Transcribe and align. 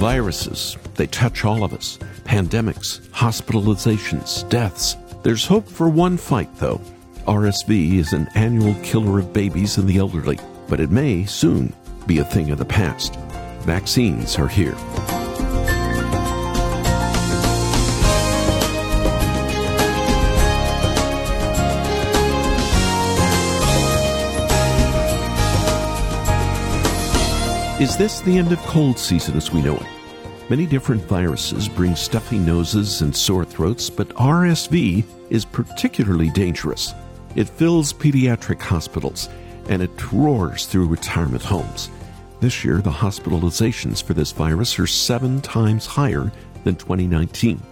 Viruses, 0.00 0.78
they 0.94 1.06
touch 1.08 1.44
all 1.44 1.62
of 1.62 1.74
us. 1.74 1.98
Pandemics, 2.24 3.00
hospitalizations, 3.10 4.48
deaths. 4.48 4.96
There's 5.22 5.44
hope 5.44 5.68
for 5.68 5.90
one 5.90 6.16
fight, 6.16 6.48
though. 6.56 6.80
RSV 7.26 7.98
is 7.98 8.14
an 8.14 8.26
annual 8.34 8.74
killer 8.82 9.18
of 9.18 9.34
babies 9.34 9.76
and 9.76 9.86
the 9.86 9.98
elderly, 9.98 10.38
but 10.68 10.80
it 10.80 10.90
may 10.90 11.26
soon 11.26 11.74
be 12.06 12.18
a 12.18 12.24
thing 12.24 12.50
of 12.50 12.56
the 12.56 12.64
past. 12.64 13.16
Vaccines 13.66 14.38
are 14.38 14.48
here. 14.48 14.74
Is 27.80 27.96
this 27.96 28.20
the 28.20 28.36
end 28.36 28.52
of 28.52 28.58
cold 28.64 28.98
season 28.98 29.38
as 29.38 29.54
we 29.54 29.62
know 29.62 29.74
it? 29.74 29.86
Many 30.50 30.66
different 30.66 31.02
viruses 31.04 31.66
bring 31.66 31.96
stuffy 31.96 32.38
noses 32.38 33.00
and 33.00 33.16
sore 33.16 33.42
throats, 33.42 33.88
but 33.88 34.10
RSV 34.16 35.02
is 35.30 35.46
particularly 35.46 36.28
dangerous. 36.28 36.92
It 37.36 37.48
fills 37.48 37.94
pediatric 37.94 38.60
hospitals 38.60 39.30
and 39.70 39.80
it 39.80 40.12
roars 40.12 40.66
through 40.66 40.88
retirement 40.88 41.42
homes. 41.42 41.88
This 42.40 42.66
year, 42.66 42.82
the 42.82 42.90
hospitalizations 42.90 44.02
for 44.02 44.12
this 44.12 44.32
virus 44.32 44.78
are 44.78 44.86
seven 44.86 45.40
times 45.40 45.86
higher 45.86 46.30
than 46.64 46.76
2019. 46.76 47.62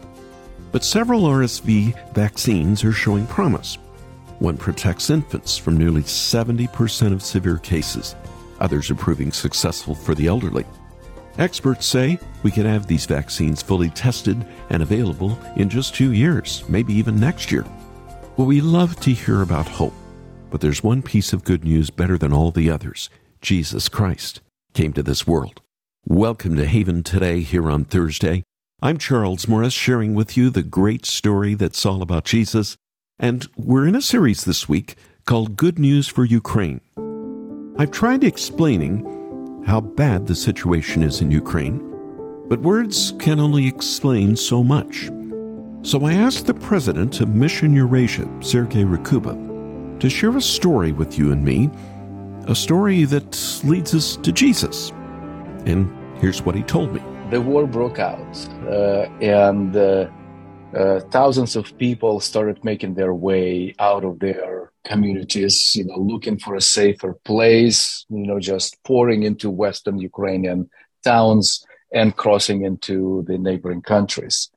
But 0.72 0.84
several 0.84 1.24
RSV 1.24 2.14
vaccines 2.14 2.82
are 2.82 2.92
showing 2.92 3.26
promise. 3.26 3.76
One 4.38 4.56
protects 4.56 5.10
infants 5.10 5.58
from 5.58 5.76
nearly 5.76 6.02
70% 6.02 7.12
of 7.12 7.22
severe 7.22 7.58
cases. 7.58 8.16
Others 8.60 8.90
are 8.90 8.96
proving 8.96 9.32
successful 9.32 9.94
for 9.94 10.14
the 10.14 10.26
elderly. 10.26 10.64
Experts 11.38 11.86
say 11.86 12.18
we 12.42 12.50
could 12.50 12.66
have 12.66 12.86
these 12.86 13.06
vaccines 13.06 13.62
fully 13.62 13.90
tested 13.90 14.44
and 14.70 14.82
available 14.82 15.38
in 15.56 15.68
just 15.68 15.94
two 15.94 16.12
years, 16.12 16.64
maybe 16.68 16.92
even 16.94 17.20
next 17.20 17.52
year. 17.52 17.64
Well, 18.36 18.46
we 18.48 18.60
love 18.60 18.98
to 19.00 19.10
hear 19.10 19.42
about 19.42 19.68
hope, 19.68 19.94
but 20.50 20.60
there's 20.60 20.82
one 20.82 21.02
piece 21.02 21.32
of 21.32 21.44
good 21.44 21.64
news 21.64 21.90
better 21.90 22.18
than 22.18 22.32
all 22.32 22.50
the 22.50 22.70
others 22.70 23.08
Jesus 23.40 23.88
Christ 23.88 24.40
came 24.74 24.92
to 24.94 25.02
this 25.02 25.26
world. 25.26 25.60
Welcome 26.04 26.56
to 26.56 26.66
Haven 26.66 27.02
today 27.02 27.40
here 27.40 27.70
on 27.70 27.84
Thursday. 27.84 28.42
I'm 28.82 28.98
Charles 28.98 29.46
Morris 29.46 29.74
sharing 29.74 30.14
with 30.14 30.36
you 30.36 30.50
the 30.50 30.62
great 30.62 31.04
story 31.04 31.54
that's 31.54 31.84
all 31.84 32.02
about 32.02 32.24
Jesus, 32.24 32.76
and 33.18 33.46
we're 33.56 33.86
in 33.86 33.94
a 33.94 34.02
series 34.02 34.44
this 34.44 34.68
week 34.68 34.96
called 35.24 35.56
Good 35.56 35.78
News 35.78 36.08
for 36.08 36.24
Ukraine. 36.24 36.80
I've 37.80 37.92
tried 37.92 38.24
explaining 38.24 39.62
how 39.64 39.80
bad 39.80 40.26
the 40.26 40.34
situation 40.34 41.04
is 41.04 41.20
in 41.20 41.30
Ukraine, 41.30 41.78
but 42.48 42.58
words 42.58 43.12
can 43.20 43.38
only 43.38 43.68
explain 43.68 44.34
so 44.34 44.64
much. 44.64 45.08
So 45.82 46.04
I 46.04 46.14
asked 46.14 46.48
the 46.48 46.54
president 46.54 47.20
of 47.20 47.36
Mission 47.36 47.72
Eurasia, 47.72 48.28
Sergei 48.40 48.82
Rakhuba, 48.82 50.00
to 50.00 50.10
share 50.10 50.36
a 50.36 50.40
story 50.40 50.90
with 50.90 51.16
you 51.16 51.30
and 51.30 51.44
me, 51.44 51.70
a 52.48 52.54
story 52.56 53.04
that 53.04 53.62
leads 53.62 53.94
us 53.94 54.16
to 54.24 54.32
Jesus. 54.32 54.90
And 55.64 55.88
here's 56.20 56.42
what 56.42 56.56
he 56.56 56.64
told 56.64 56.92
me. 56.92 57.02
The 57.30 57.40
war 57.40 57.64
broke 57.64 58.00
out, 58.00 58.48
uh, 58.66 59.06
and 59.22 59.76
uh, 59.76 60.08
uh, 60.74 60.98
thousands 61.12 61.54
of 61.54 61.78
people 61.78 62.18
started 62.18 62.64
making 62.64 62.94
their 62.94 63.14
way 63.14 63.76
out 63.78 64.02
of 64.02 64.18
their 64.18 64.57
communities, 64.88 65.56
you 65.78 65.84
know, 65.84 65.98
looking 66.12 66.38
for 66.38 66.54
a 66.54 66.68
safer 66.76 67.12
place, 67.30 68.06
you 68.08 68.26
know, 68.28 68.40
just 68.40 68.70
pouring 68.84 69.22
into 69.22 69.50
Western 69.64 69.98
Ukrainian 70.10 70.60
towns 71.04 71.46
and 71.92 72.16
crossing 72.22 72.60
into 72.70 73.24
the 73.28 73.36
neighboring 73.38 73.82
countries. 73.82 74.50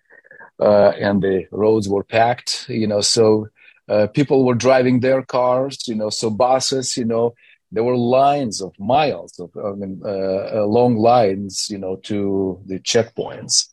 Uh, 0.59 0.91
and 1.07 1.21
the 1.21 1.37
roads 1.51 1.87
were 1.89 2.03
packed, 2.03 2.51
you 2.69 2.87
know, 2.87 3.01
so 3.01 3.47
uh, 3.89 4.07
people 4.17 4.45
were 4.45 4.63
driving 4.67 4.99
their 4.99 5.21
cars, 5.37 5.75
you 5.87 5.95
know, 5.95 6.09
so 6.09 6.29
buses, 6.29 6.87
you 6.95 7.05
know, 7.13 7.33
there 7.73 7.83
were 7.83 7.97
lines 8.21 8.61
of 8.61 8.71
miles 8.79 9.39
of, 9.39 9.49
I 9.57 9.71
mean, 9.81 10.01
uh, 10.05 10.41
uh, 10.57 10.65
long 10.77 10.93
lines, 10.97 11.53
you 11.73 11.79
know, 11.83 11.95
to 12.09 12.59
the 12.69 12.79
checkpoints. 12.91 13.67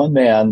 one 0.00 0.12
man 0.12 0.46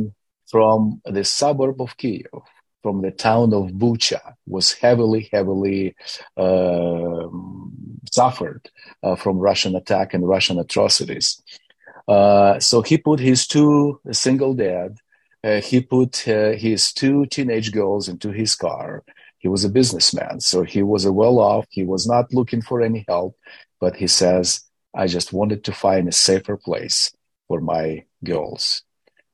from 0.51 1.01
the 1.05 1.25
suburb 1.25 1.81
of 1.81 1.97
Kiev, 1.97 2.43
from 2.83 3.03
the 3.03 3.11
town 3.11 3.53
of 3.53 3.73
Bucha, 3.73 4.35
was 4.47 4.73
heavily, 4.73 5.29
heavily 5.33 5.95
uh, 6.37 7.27
suffered 8.13 8.71
uh, 9.03 9.17
from 9.17 9.39
Russian 9.39 9.75
attack 9.77 10.15
and 10.15 10.29
Russian 10.29 10.59
atrocities. 10.59 11.43
Uh, 12.07 12.59
so 12.59 12.83
he 12.83 12.97
put 12.97 13.21
his 13.21 13.47
two 13.47 14.01
single 14.13 14.55
dad, 14.55 14.99
uh, 15.45 15.61
he 15.61 15.81
put 15.81 16.27
uh, 16.27 16.53
his 16.53 16.93
two 16.93 17.27
teenage 17.27 17.73
girls 17.73 18.09
into 18.09 18.31
his 18.31 18.55
car. 18.55 19.05
He 19.39 19.49
was 19.49 19.65
a 19.65 19.69
businessman, 19.69 20.41
so 20.41 20.63
he 20.63 20.83
was 20.83 21.05
a 21.05 21.13
well 21.13 21.39
off. 21.39 21.67
He 21.71 21.85
was 21.85 22.09
not 22.09 22.33
looking 22.35 22.61
for 22.61 22.83
any 22.83 23.05
help, 23.07 23.37
but 23.81 23.97
he 23.97 24.09
says, 24.09 24.63
I 24.95 25.07
just 25.07 25.33
wanted 25.33 25.63
to 25.65 25.73
find 25.73 26.09
a 26.09 26.13
safer 26.13 26.57
place 26.57 27.13
for 27.47 27.61
my 27.61 28.05
girls. 28.25 28.83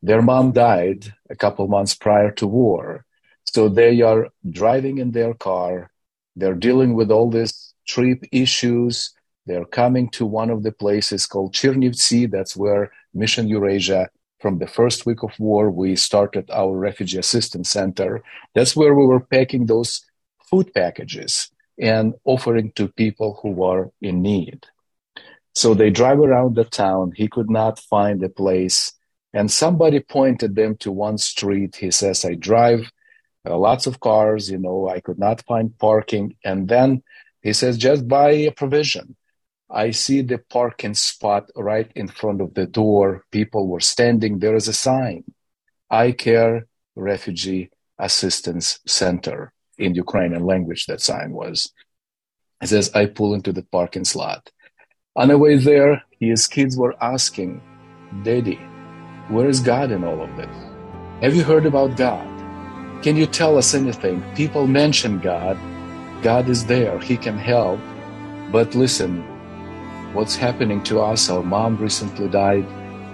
Their 0.03 0.21
mom 0.21 0.53
died 0.53 1.15
a 1.31 1.37
couple 1.37 1.66
months 1.69 1.94
prior 1.94 2.31
to 2.32 2.47
war. 2.47 3.06
So 3.44 3.69
they 3.69 4.00
are 4.03 4.28
driving 4.49 4.99
in 4.99 5.12
their 5.12 5.34
car. 5.34 5.91
They're 6.37 6.55
dealing 6.55 6.94
with 6.94 7.10
all 7.10 7.31
these 7.31 7.75
trip 7.87 8.25
issues. 8.32 9.12
They're 9.47 9.66
coming 9.66 10.09
to 10.10 10.27
one 10.27 10.50
of 10.50 10.62
the 10.62 10.72
places 10.72 11.27
called 11.27 11.55
Chernivtsi. 11.55 12.31
That's 12.31 12.56
where 12.56 12.91
Mission 13.12 13.49
Eurasia, 13.49 14.09
from 14.41 14.59
the 14.59 14.66
first 14.66 15.06
week 15.06 15.22
of 15.22 15.38
war, 15.38 15.71
we 15.71 15.97
started 15.97 16.50
our 16.50 16.77
refugee 16.77 17.19
assistance 17.19 17.71
center. 17.71 18.22
That's 18.55 18.75
where 18.75 18.94
we 18.94 19.06
were 19.06 19.21
packing 19.21 19.66
those 19.66 20.05
food 20.50 20.72
packages 20.75 21.50
and 21.78 22.15
offering 22.25 22.72
to 22.72 22.88
people 22.88 23.38
who 23.43 23.50
were 23.50 23.91
in 24.00 24.22
need. 24.22 24.66
So 25.55 25.75
they 25.75 25.91
drive 25.91 26.19
around 26.19 26.56
the 26.56 26.65
town. 26.65 27.12
He 27.15 27.28
could 27.28 27.50
not 27.50 27.78
find 27.78 28.22
a 28.22 28.28
place 28.28 28.93
and 29.32 29.50
somebody 29.50 30.00
pointed 30.00 30.55
them 30.55 30.76
to 30.76 30.93
one 30.93 31.19
street. 31.19 31.76
He 31.76 31.91
says, 31.91 32.25
I 32.25 32.34
drive 32.34 32.91
uh, 33.47 33.56
lots 33.56 33.87
of 33.87 34.00
cars, 34.00 34.50
you 34.50 34.59
know, 34.59 34.88
I 34.88 35.00
could 35.00 35.19
not 35.19 35.44
find 35.44 35.78
parking. 35.78 36.37
And 36.44 36.69
then 36.69 37.03
he 37.43 37.53
says, 37.53 37.77
just 37.77 38.09
buy 38.09 38.31
a 38.31 38.50
provision. 38.50 39.16
I 39.71 39.91
see 39.91 40.22
the 40.22 40.38
parking 40.38 40.94
spot 40.94 41.50
right 41.56 41.91
in 41.94 42.09
front 42.09 42.41
of 42.41 42.55
the 42.55 42.66
door. 42.66 43.25
People 43.31 43.69
were 43.69 43.81
standing. 43.81 44.38
There 44.38 44.55
is 44.55 44.69
a 44.69 44.72
sign 44.72 45.25
I 45.91 46.12
Care 46.12 46.66
Refugee 46.97 47.71
Assistance 47.99 48.81
Center 48.87 49.53
in 49.78 49.94
Ukrainian 49.94 50.44
language. 50.44 50.87
That 50.87 51.00
sign 51.00 51.32
was. 51.32 51.72
He 52.61 52.66
says, 52.66 52.91
I 52.94 53.06
pull 53.06 53.34
into 53.34 53.53
the 53.53 53.62
parking 53.62 54.05
slot. 54.05 54.50
On 55.16 55.28
the 55.28 55.38
way 55.38 55.56
there, 55.56 56.03
his 56.19 56.47
kids 56.47 56.76
were 56.76 56.97
asking, 57.03 57.61
Daddy, 58.22 58.61
where 59.28 59.49
is 59.49 59.61
God 59.61 59.91
in 59.91 60.05
all 60.05 60.22
of 60.22 60.37
this? 60.37 60.56
Have 61.21 61.34
you 61.34 61.44
heard 61.44 61.66
about 61.66 61.97
God? 61.97 62.33
Can 63.03 63.16
you 63.16 63.27
tell 63.27 63.59
us 63.59 63.75
anything? 63.75 64.22
People 64.34 64.66
mention 64.66 65.19
God. 65.19 65.59
God 66.22 66.49
is 66.49 66.66
there. 66.66 66.99
He 66.99 67.16
can 67.16 67.37
help. 67.37 67.81
But 68.50 68.75
listen, 68.75 69.22
what's 70.15 70.37
happening 70.37 70.82
to 70.84 71.00
us? 71.00 71.28
Our 71.28 71.43
mom 71.43 71.77
recently 71.77 72.28
died 72.28 72.66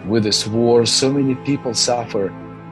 with 0.06 0.24
this 0.24 0.46
war. 0.46 0.86
So 0.86 1.12
many 1.12 1.34
people 1.46 1.74
suffer. 1.74 2.28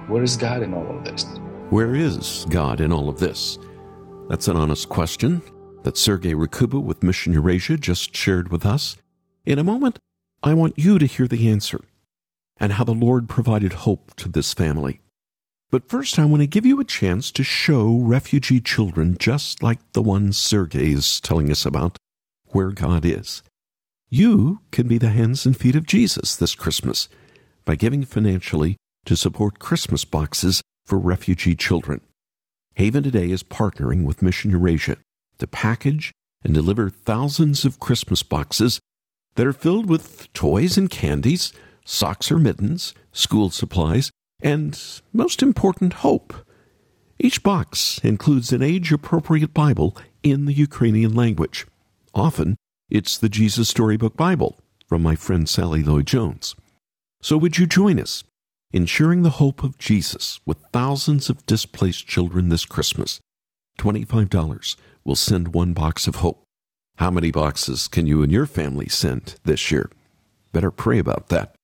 Where 0.07 0.23
is 0.23 0.37
God 0.37 0.63
in 0.63 0.75
all 0.75 0.97
of 0.97 1.05
this? 1.05 1.25
Where 1.71 1.95
is 1.95 2.47
God 2.49 2.81
in 2.81 2.93
all 2.93 3.09
of 3.09 3.19
this? 3.19 3.59
That's 4.29 4.49
an 4.49 4.57
honest 4.57 4.89
question 4.89 5.43
that 5.83 5.97
Sergei 5.97 6.33
Rakhuba 6.33 6.83
with 6.83 7.03
Mission 7.03 7.33
Eurasia 7.33 7.77
just 7.77 8.15
shared 8.15 8.51
with 8.51 8.65
us. 8.65 8.97
In 9.45 9.59
a 9.59 9.65
moment, 9.65 9.99
I 10.43 10.55
want 10.55 10.79
you 10.79 10.99
to 10.99 11.07
hear 11.07 11.27
the 11.27 11.49
answer 11.49 11.81
and 12.59 12.73
how 12.73 12.85
the 12.85 12.93
Lord 12.93 13.29
provided 13.29 13.73
hope 13.73 14.15
to 14.17 14.29
this 14.29 14.53
family. 14.53 15.01
But 15.71 15.89
first, 15.89 16.19
I 16.19 16.25
want 16.25 16.41
to 16.41 16.47
give 16.47 16.65
you 16.65 16.81
a 16.81 16.85
chance 16.85 17.31
to 17.33 17.43
show 17.45 17.99
refugee 17.99 18.61
children, 18.61 19.17
just 19.19 19.63
like 19.63 19.81
the 19.93 20.03
one 20.03 20.33
Sergei 20.33 20.93
is 20.93 21.21
telling 21.21 21.51
us 21.51 21.67
about, 21.67 21.99
where 22.47 22.71
God 22.71 23.05
is. 23.05 23.43
You 24.09 24.61
can 24.71 24.89
be 24.89 24.97
the 24.97 25.11
hands 25.11 25.45
and 25.45 25.55
feet 25.55 25.77
of 25.77 25.87
Jesus 25.87 26.35
this 26.35 26.55
Christmas 26.55 27.09
by 27.67 27.77
giving 27.77 28.05
financially 28.05 28.77
to 29.05 29.17
support 29.17 29.59
Christmas 29.59 30.07
boxes 30.07 30.63
for 30.87 30.99
refugee 30.99 31.55
children. 31.55 32.01
Haven 32.77 33.03
Today 33.03 33.31
is 33.31 33.43
partnering 33.43 34.05
with 34.05 34.23
Mission 34.23 34.51
Eurasia 34.51 34.97
to 35.39 35.47
package 35.47 36.13
and 36.43 36.55
deliver 36.55 36.89
thousands 36.89 37.67
of 37.67 37.81
Christmas 37.81 38.23
boxes 38.23 38.81
that 39.35 39.47
are 39.47 39.53
filled 39.53 39.87
with 39.87 40.33
toys 40.33 40.79
and 40.79 40.89
candies 40.89 41.53
socks 41.89 42.31
or 42.31 42.39
mittens, 42.39 42.95
school 43.13 43.49
supplies, 43.51 44.11
and, 44.41 45.01
most 45.13 45.43
important, 45.43 45.95
hope. 45.95 46.35
Each 47.19 47.43
box 47.43 48.01
includes 48.05 48.53
an 48.53 48.63
age 48.63 48.93
appropriate 48.93 49.53
Bible 49.53 49.97
in 50.23 50.45
the 50.45 50.53
Ukrainian 50.53 51.15
language. 51.15 51.67
Often, 52.15 52.57
it's 52.89 53.19
the 53.19 53.29
Jesus 53.29 53.69
Storybook 53.69 54.17
Bible 54.17 54.59
from 54.87 55.03
my 55.03 55.17
friend 55.17 55.49
Sally 55.49 55.83
Lloyd 55.83 56.07
Jones. 56.07 56.55
So 57.21 57.37
would 57.37 57.59
you 57.59 57.67
join 57.67 57.99
us 57.99 58.23
in 58.73 58.87
sharing 58.87 59.23
the 59.23 59.39
hope 59.43 59.65
of 59.65 59.79
Jesus 59.79 60.41
with 60.47 60.59
thousands 60.73 61.29
of 61.29 61.45
displaced 61.47 62.07
children 62.07 62.49
this 62.49 62.65
Christmas? 62.65 63.21
$25 63.79 64.77
will 65.05 65.17
send 65.17 65.49
one 65.49 65.73
box 65.73 66.07
of 66.07 66.17
hope. 66.17 66.45
How 66.97 67.11
many 67.11 67.31
boxes 67.31 67.89
can 67.89 68.07
you 68.07 68.23
and 68.23 68.33
your 68.33 68.47
family 68.47 68.89
send 68.89 69.37
this 69.45 69.71
year? 69.71 69.91
Better 70.53 70.71
pray 70.71 70.99
about 70.99 71.29
that. 71.29 71.55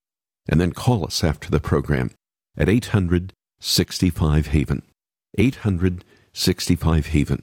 And 0.48 0.60
then 0.60 0.72
call 0.72 1.04
us 1.04 1.24
after 1.24 1.50
the 1.50 1.60
program 1.60 2.10
at 2.56 2.68
865 2.68 4.46
Haven. 4.48 4.82
865 5.38 7.06
Haven. 7.06 7.42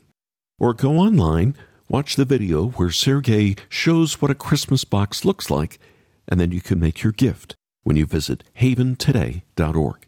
Or 0.59 0.73
go 0.73 0.97
online, 0.97 1.55
watch 1.89 2.15
the 2.15 2.25
video 2.25 2.69
where 2.69 2.91
Sergey 2.91 3.55
shows 3.69 4.21
what 4.21 4.31
a 4.31 4.35
Christmas 4.35 4.83
box 4.83 5.25
looks 5.25 5.49
like, 5.49 5.79
and 6.27 6.39
then 6.39 6.51
you 6.51 6.61
can 6.61 6.79
make 6.79 7.03
your 7.03 7.13
gift 7.13 7.55
when 7.83 7.95
you 7.95 8.05
visit 8.05 8.43
haventoday.org. 8.59 10.07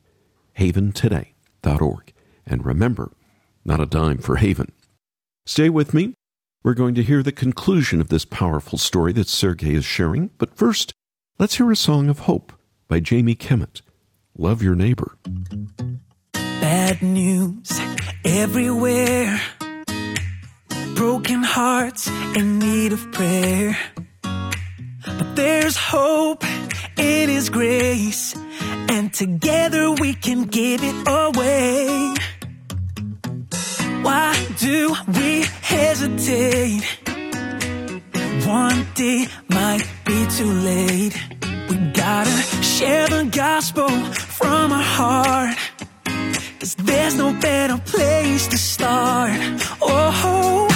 Haventoday.org. 0.58 2.14
And 2.46 2.66
remember, 2.66 3.12
not 3.66 3.80
a 3.80 3.86
dime 3.86 4.20
for 4.20 4.36
Haven. 4.38 4.72
Stay 5.46 5.70
with 5.70 5.94
me. 5.94 6.14
We're 6.64 6.74
going 6.74 6.96
to 6.96 7.04
hear 7.04 7.24
the 7.24 7.32
conclusion 7.32 8.00
of 8.00 8.08
this 8.08 8.24
powerful 8.24 8.78
story 8.78 9.12
that 9.14 9.28
Sergey 9.28 9.74
is 9.74 9.84
sharing, 9.84 10.30
but 10.38 10.56
first, 10.56 10.94
let's 11.38 11.58
hear 11.58 11.70
a 11.72 11.76
song 11.76 12.10
of 12.10 12.20
hope 12.20 12.54
by 12.88 13.02
Jamie 13.02 13.36
Kimmett. 13.36 13.82
Love 14.38 14.64
your 14.64 14.74
neighbor. 14.74 15.16
Bad 16.34 17.04
news 17.04 17.80
everywhere. 18.26 19.40
Broken 20.96 21.44
hearts 21.44 22.08
in 22.36 22.58
need 22.58 22.94
of 22.94 23.12
prayer. 23.12 23.78
But 24.24 25.36
there's 25.36 25.78
hope 25.78 26.44
in 26.98 27.30
His 27.30 27.50
grace, 27.52 28.36
and 28.90 29.14
together 29.14 29.92
we 29.92 30.16
can 30.16 30.46
give 30.46 30.82
it 30.84 31.08
away. 31.08 32.16
Why 34.02 34.48
do 34.58 34.96
we 35.10 35.42
hesitate? 35.62 36.82
One 38.48 38.88
day 38.96 39.28
might 39.48 39.88
be 40.06 40.26
too 40.26 40.52
late. 40.52 41.16
We 41.70 41.78
gotta 41.94 42.32
share 42.64 43.08
the 43.08 43.30
gospel 43.32 43.90
from 44.38 44.72
our 44.72 44.88
heart. 44.98 45.58
Cause 46.60 46.76
there's 46.76 47.16
no 47.16 47.34
better 47.34 47.78
place 47.86 48.48
to 48.48 48.58
start. 48.58 49.32
Oh, 49.82 50.73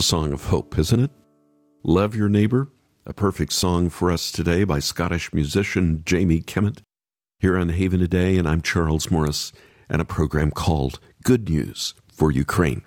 a 0.00 0.02
song 0.02 0.32
of 0.32 0.44
hope, 0.44 0.78
isn't 0.78 1.00
it? 1.00 1.10
Love 1.82 2.16
Your 2.16 2.30
Neighbor, 2.30 2.70
a 3.04 3.12
perfect 3.12 3.52
song 3.52 3.90
for 3.90 4.10
us 4.10 4.32
today 4.32 4.64
by 4.64 4.78
Scottish 4.78 5.30
musician 5.34 6.00
Jamie 6.06 6.40
Kimmett. 6.40 6.78
Here 7.38 7.54
on 7.58 7.68
Haven 7.68 8.00
Today, 8.00 8.38
and 8.38 8.48
I'm 8.48 8.62
Charles 8.62 9.10
Morris, 9.10 9.52
and 9.90 10.00
a 10.00 10.06
program 10.06 10.52
called 10.52 11.00
Good 11.22 11.50
News 11.50 11.92
for 12.10 12.30
Ukraine. 12.30 12.80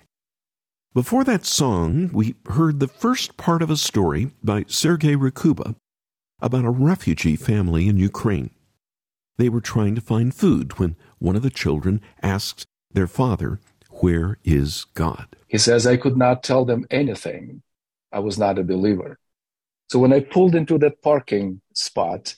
Before 0.92 1.22
that 1.22 1.46
song, 1.46 2.10
we 2.12 2.34
heard 2.50 2.80
the 2.80 2.88
first 2.88 3.36
part 3.36 3.62
of 3.62 3.70
a 3.70 3.76
story 3.76 4.32
by 4.42 4.64
Sergei 4.66 5.14
Rakhuba 5.14 5.76
about 6.40 6.64
a 6.64 6.70
refugee 6.70 7.36
family 7.36 7.86
in 7.86 7.96
Ukraine. 7.96 8.50
They 9.36 9.48
were 9.48 9.60
trying 9.60 9.94
to 9.94 10.00
find 10.00 10.34
food 10.34 10.80
when 10.80 10.96
one 11.20 11.36
of 11.36 11.42
the 11.42 11.50
children 11.50 12.00
asked 12.24 12.66
their 12.92 13.06
father, 13.06 13.60
Where 14.00 14.38
is 14.42 14.86
God? 14.94 15.36
He 15.54 15.58
says, 15.58 15.86
I 15.86 15.96
could 15.96 16.16
not 16.16 16.42
tell 16.42 16.64
them 16.64 16.84
anything. 16.90 17.62
I 18.10 18.18
was 18.18 18.36
not 18.36 18.58
a 18.58 18.64
believer. 18.64 19.20
So 19.88 20.00
when 20.00 20.12
I 20.12 20.18
pulled 20.18 20.56
into 20.56 20.78
that 20.78 21.00
parking 21.00 21.60
spot, 21.72 22.34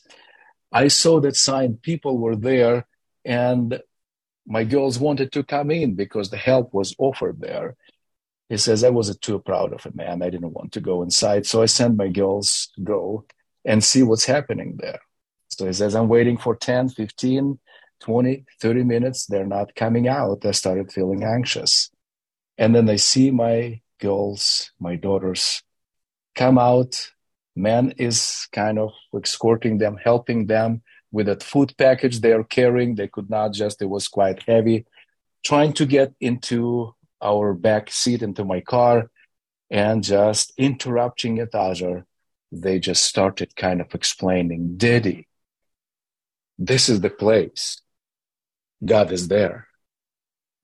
I 0.70 0.88
saw 0.88 1.20
that 1.20 1.34
sign, 1.34 1.78
people 1.80 2.18
were 2.18 2.36
there, 2.36 2.86
and 3.24 3.80
my 4.46 4.64
girls 4.64 4.98
wanted 4.98 5.32
to 5.32 5.42
come 5.42 5.70
in 5.70 5.94
because 5.94 6.28
the 6.28 6.36
help 6.36 6.74
was 6.74 6.94
offered 6.98 7.40
there. 7.40 7.76
He 8.50 8.58
says, 8.58 8.84
I 8.84 8.90
was 8.90 9.16
too 9.16 9.38
proud 9.38 9.72
of 9.72 9.86
a 9.86 9.96
man. 9.96 10.20
I 10.20 10.28
didn't 10.28 10.52
want 10.52 10.72
to 10.72 10.82
go 10.82 11.02
inside. 11.02 11.46
So 11.46 11.62
I 11.62 11.66
sent 11.66 11.96
my 11.96 12.08
girls 12.08 12.68
to 12.74 12.82
go 12.82 13.24
and 13.64 13.82
see 13.82 14.02
what's 14.02 14.26
happening 14.26 14.76
there. 14.78 15.00
So 15.48 15.64
he 15.64 15.72
says, 15.72 15.94
I'm 15.96 16.08
waiting 16.08 16.36
for 16.36 16.54
10, 16.54 16.90
15, 16.90 17.58
20, 17.98 18.44
30 18.60 18.84
minutes. 18.84 19.24
They're 19.24 19.46
not 19.46 19.74
coming 19.74 20.06
out. 20.06 20.44
I 20.44 20.50
started 20.50 20.92
feeling 20.92 21.24
anxious. 21.24 21.90
And 22.58 22.74
then 22.74 22.88
I 22.88 22.96
see 22.96 23.30
my 23.30 23.80
girls, 24.00 24.72
my 24.78 24.96
daughters 24.96 25.62
come 26.34 26.58
out. 26.58 27.10
Man 27.54 27.92
is 27.96 28.48
kind 28.52 28.78
of 28.78 28.92
escorting 29.14 29.78
them, 29.78 29.96
helping 29.96 30.46
them 30.46 30.82
with 31.10 31.26
that 31.26 31.42
food 31.42 31.74
package 31.78 32.20
they 32.20 32.32
are 32.32 32.44
carrying. 32.44 32.94
They 32.94 33.08
could 33.08 33.30
not 33.30 33.54
just, 33.54 33.80
it 33.80 33.86
was 33.86 34.08
quite 34.08 34.42
heavy, 34.42 34.84
trying 35.44 35.72
to 35.74 35.86
get 35.86 36.12
into 36.20 36.94
our 37.22 37.54
back 37.54 37.90
seat, 37.90 38.22
into 38.22 38.44
my 38.44 38.60
car, 38.60 39.10
and 39.70 40.04
just 40.04 40.52
interrupting 40.58 41.38
it, 41.38 41.54
Azure. 41.54 42.04
They 42.52 42.78
just 42.78 43.04
started 43.04 43.56
kind 43.56 43.80
of 43.80 43.94
explaining, 43.94 44.76
Daddy, 44.76 45.26
this 46.58 46.88
is 46.88 47.00
the 47.00 47.10
place. 47.10 47.80
God 48.84 49.12
is 49.12 49.28
there. 49.28 49.68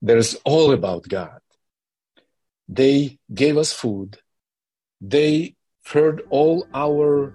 There's 0.01 0.35
all 0.45 0.71
about 0.71 1.07
God. 1.07 1.39
They 2.73 3.19
gave 3.31 3.57
us 3.57 3.71
food. 3.71 4.17
They 4.99 5.55
heard 5.85 6.23
all 6.31 6.65
our 6.73 7.33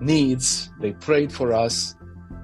needs. 0.00 0.70
They 0.80 0.92
prayed 0.92 1.30
for 1.30 1.52
us. 1.52 1.94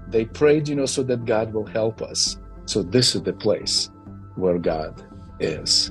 They 0.08 0.26
prayed, 0.26 0.68
you 0.68 0.76
know, 0.76 0.84
so 0.84 1.02
that 1.04 1.24
God 1.24 1.54
will 1.54 1.64
help 1.64 2.02
us. 2.02 2.36
So 2.66 2.82
this 2.82 3.14
is 3.14 3.22
the 3.22 3.32
place 3.32 3.90
where 4.36 4.58
God 4.58 5.02
is. 5.40 5.90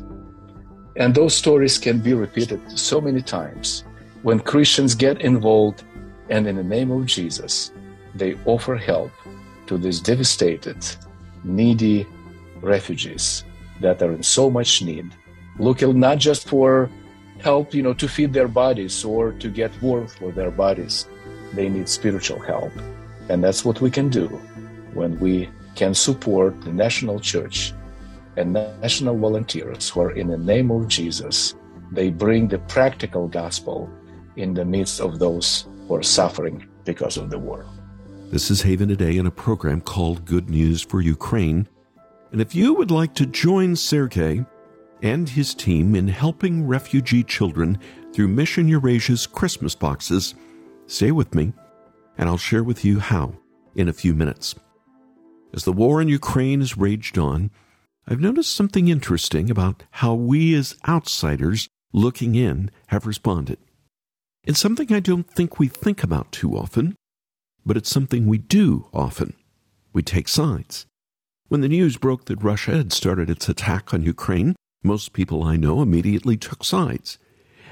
And 0.96 1.16
those 1.16 1.34
stories 1.34 1.80
can 1.80 2.00
be 2.00 2.14
repeated 2.14 2.62
so 2.78 3.02
many 3.02 3.24
times 3.24 3.84
when 4.22 4.40
Christians 4.40 4.94
get 4.94 5.22
involved 5.22 5.84
and 6.30 6.46
in 6.46 6.56
the 6.58 6.64
name 6.64 6.92
of 6.92 7.08
Jesus, 7.08 7.72
they 8.14 8.36
offer 8.46 8.76
help 8.76 9.12
to 9.66 9.80
these 9.80 10.00
devastated, 10.00 10.86
needy 11.44 12.06
refugees 12.62 13.44
that 13.82 14.04
are 14.04 14.12
in 14.12 14.22
so 14.22 14.52
much 14.52 14.84
need, 14.84 15.12
looking 15.60 16.00
not 16.00 16.18
just 16.18 16.48
for 16.48 16.90
help, 17.40 17.74
you 17.74 17.84
know, 17.84 17.94
to 17.94 18.08
feed 18.08 18.34
their 18.34 18.48
bodies 18.48 19.04
or 19.04 19.34
to 19.34 19.50
get 19.50 19.72
warmth 19.82 20.16
for 20.16 20.32
their 20.32 20.52
bodies. 20.52 21.08
They 21.54 21.70
need 21.70 21.90
spiritual 21.90 22.40
help. 22.40 22.72
And 23.30 23.44
that's 23.44 23.64
what 23.64 23.82
we 23.82 23.92
can 23.92 24.10
do 24.10 24.28
when 24.94 25.20
we 25.20 25.50
can 25.76 25.94
support 25.94 26.60
the 26.62 26.72
national 26.72 27.20
church 27.20 27.74
and 28.38 28.54
national 28.54 29.18
volunteers 29.18 29.90
who 29.90 30.02
are 30.02 30.12
in 30.12 30.28
the 30.28 30.38
name 30.38 30.72
of 30.72 30.88
Jesus. 30.88 31.56
They 31.92 32.10
bring 32.10 32.48
the 32.48 32.60
practical 32.60 33.28
gospel 33.28 33.90
in 34.36 34.54
the 34.54 34.66
midst 34.66 35.00
of 35.00 35.20
those 35.20 35.68
who 35.88 35.96
are 35.96 36.04
suffering 36.04 36.68
because 36.86 37.18
of 37.18 37.30
the 37.30 37.38
war. 37.38 37.66
This 38.32 38.50
is 38.50 38.64
Haven 38.64 38.90
Today 38.90 39.18
in 39.18 39.28
a 39.28 39.32
program 39.32 39.82
called 39.82 40.26
Good 40.26 40.50
News 40.50 40.82
for 40.82 41.02
Ukraine. 41.02 41.68
And 42.32 42.42
if 42.42 42.56
you 42.56 42.74
would 42.74 42.90
like 42.90 43.14
to 43.16 43.28
join 43.28 43.76
Sergei 43.76 44.44
and 45.04 45.30
his 45.30 45.54
team 45.54 45.96
in 45.96 46.08
helping 46.08 46.66
refugee 46.66 47.24
children 47.24 47.78
through 48.14 48.30
Mission 48.30 48.68
Eurasia's 48.68 49.28
Christmas 49.28 49.76
boxes, 49.76 50.34
stay 50.88 51.12
with 51.12 51.36
me 51.36 51.54
and 52.18 52.30
I'll 52.30 52.38
share 52.38 52.64
with 52.64 52.86
you 52.86 53.00
how 53.00 53.34
in 53.76 53.90
a 53.90 53.94
few 53.94 54.14
minutes. 54.14 54.56
As 55.54 55.66
the 55.66 55.74
war 55.74 56.02
in 56.02 56.08
Ukraine 56.08 56.62
has 56.62 56.78
raged 56.78 57.18
on, 57.18 57.52
I've 58.08 58.20
noticed 58.20 58.56
something 58.56 58.88
interesting 58.88 59.52
about 59.52 59.84
how 59.92 60.14
we 60.14 60.56
as 60.56 60.76
outsiders 60.88 61.68
looking 61.92 62.36
in 62.36 62.72
have 62.88 63.06
responded. 63.06 63.60
It's 64.46 64.60
something 64.60 64.92
I 64.92 65.00
don't 65.00 65.30
think 65.30 65.60
we 65.60 65.68
think 65.68 66.04
about 66.04 66.32
too 66.32 66.58
often, 66.58 66.96
but 67.66 67.78
it's 67.78 67.90
something 67.90 68.26
we 68.26 68.38
do 68.38 68.88
often. 68.94 69.34
We 69.94 70.02
take 70.02 70.28
sides. 70.28 70.86
When 71.48 71.62
the 71.62 71.70
news 71.70 71.98
broke 71.98 72.26
that 72.26 72.44
Russia 72.44 72.72
had 72.72 72.92
started 72.92 73.30
its 73.30 73.48
attack 73.48 73.94
on 73.94 74.04
Ukraine, 74.04 74.56
most 74.84 75.14
people 75.14 75.44
I 75.44 75.56
know 75.56 75.82
immediately 75.82 76.38
took 76.38 76.64
sides. 76.64 77.18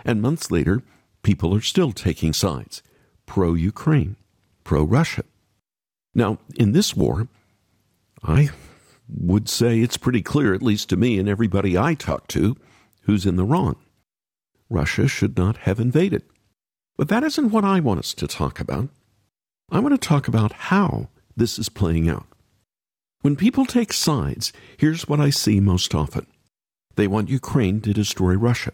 And 0.06 0.22
months 0.22 0.50
later, 0.50 0.82
people 1.24 1.54
are 1.54 1.62
still 1.62 1.92
taking 1.92 2.34
sides 2.34 2.82
pro 3.26 3.54
Ukraine, 3.54 4.16
pro 4.64 4.84
Russia. 4.84 5.24
Now, 6.14 6.40
in 6.56 6.72
this 6.72 6.96
war, 6.96 7.28
I 8.24 8.50
would 9.08 9.50
say 9.50 9.80
it's 9.80 9.98
pretty 9.98 10.22
clear, 10.22 10.54
at 10.54 10.62
least 10.62 10.90
to 10.90 10.98
me 10.98 11.20
and 11.20 11.30
everybody 11.30 11.78
I 11.78 11.94
talk 11.94 12.28
to, 12.30 12.58
who's 13.04 13.26
in 13.26 13.36
the 13.36 13.46
wrong. 13.46 13.76
Russia 14.70 15.08
should 15.08 15.38
not 15.38 15.58
have 15.58 15.80
invaded. 15.80 16.24
But 16.98 17.10
that 17.10 17.24
isn't 17.24 17.52
what 17.52 17.66
I 17.66 17.80
want 17.80 18.00
us 18.00 18.14
to 18.16 18.28
talk 18.28 18.60
about. 18.60 18.90
I 19.70 19.80
want 19.80 20.00
to 20.00 20.08
talk 20.08 20.28
about 20.28 20.54
how 20.54 21.10
this 21.36 21.58
is 21.58 21.70
playing 21.70 22.10
out. 22.10 22.28
When 23.22 23.36
people 23.36 23.66
take 23.66 23.94
sides, 23.94 24.52
here's 24.78 25.08
what 25.08 25.20
I 25.20 25.30
see 25.30 25.60
most 25.60 25.94
often 25.96 26.26
they 26.96 27.08
want 27.08 27.30
Ukraine 27.30 27.82
to 27.82 27.94
destroy 27.94 28.36
Russia. 28.36 28.74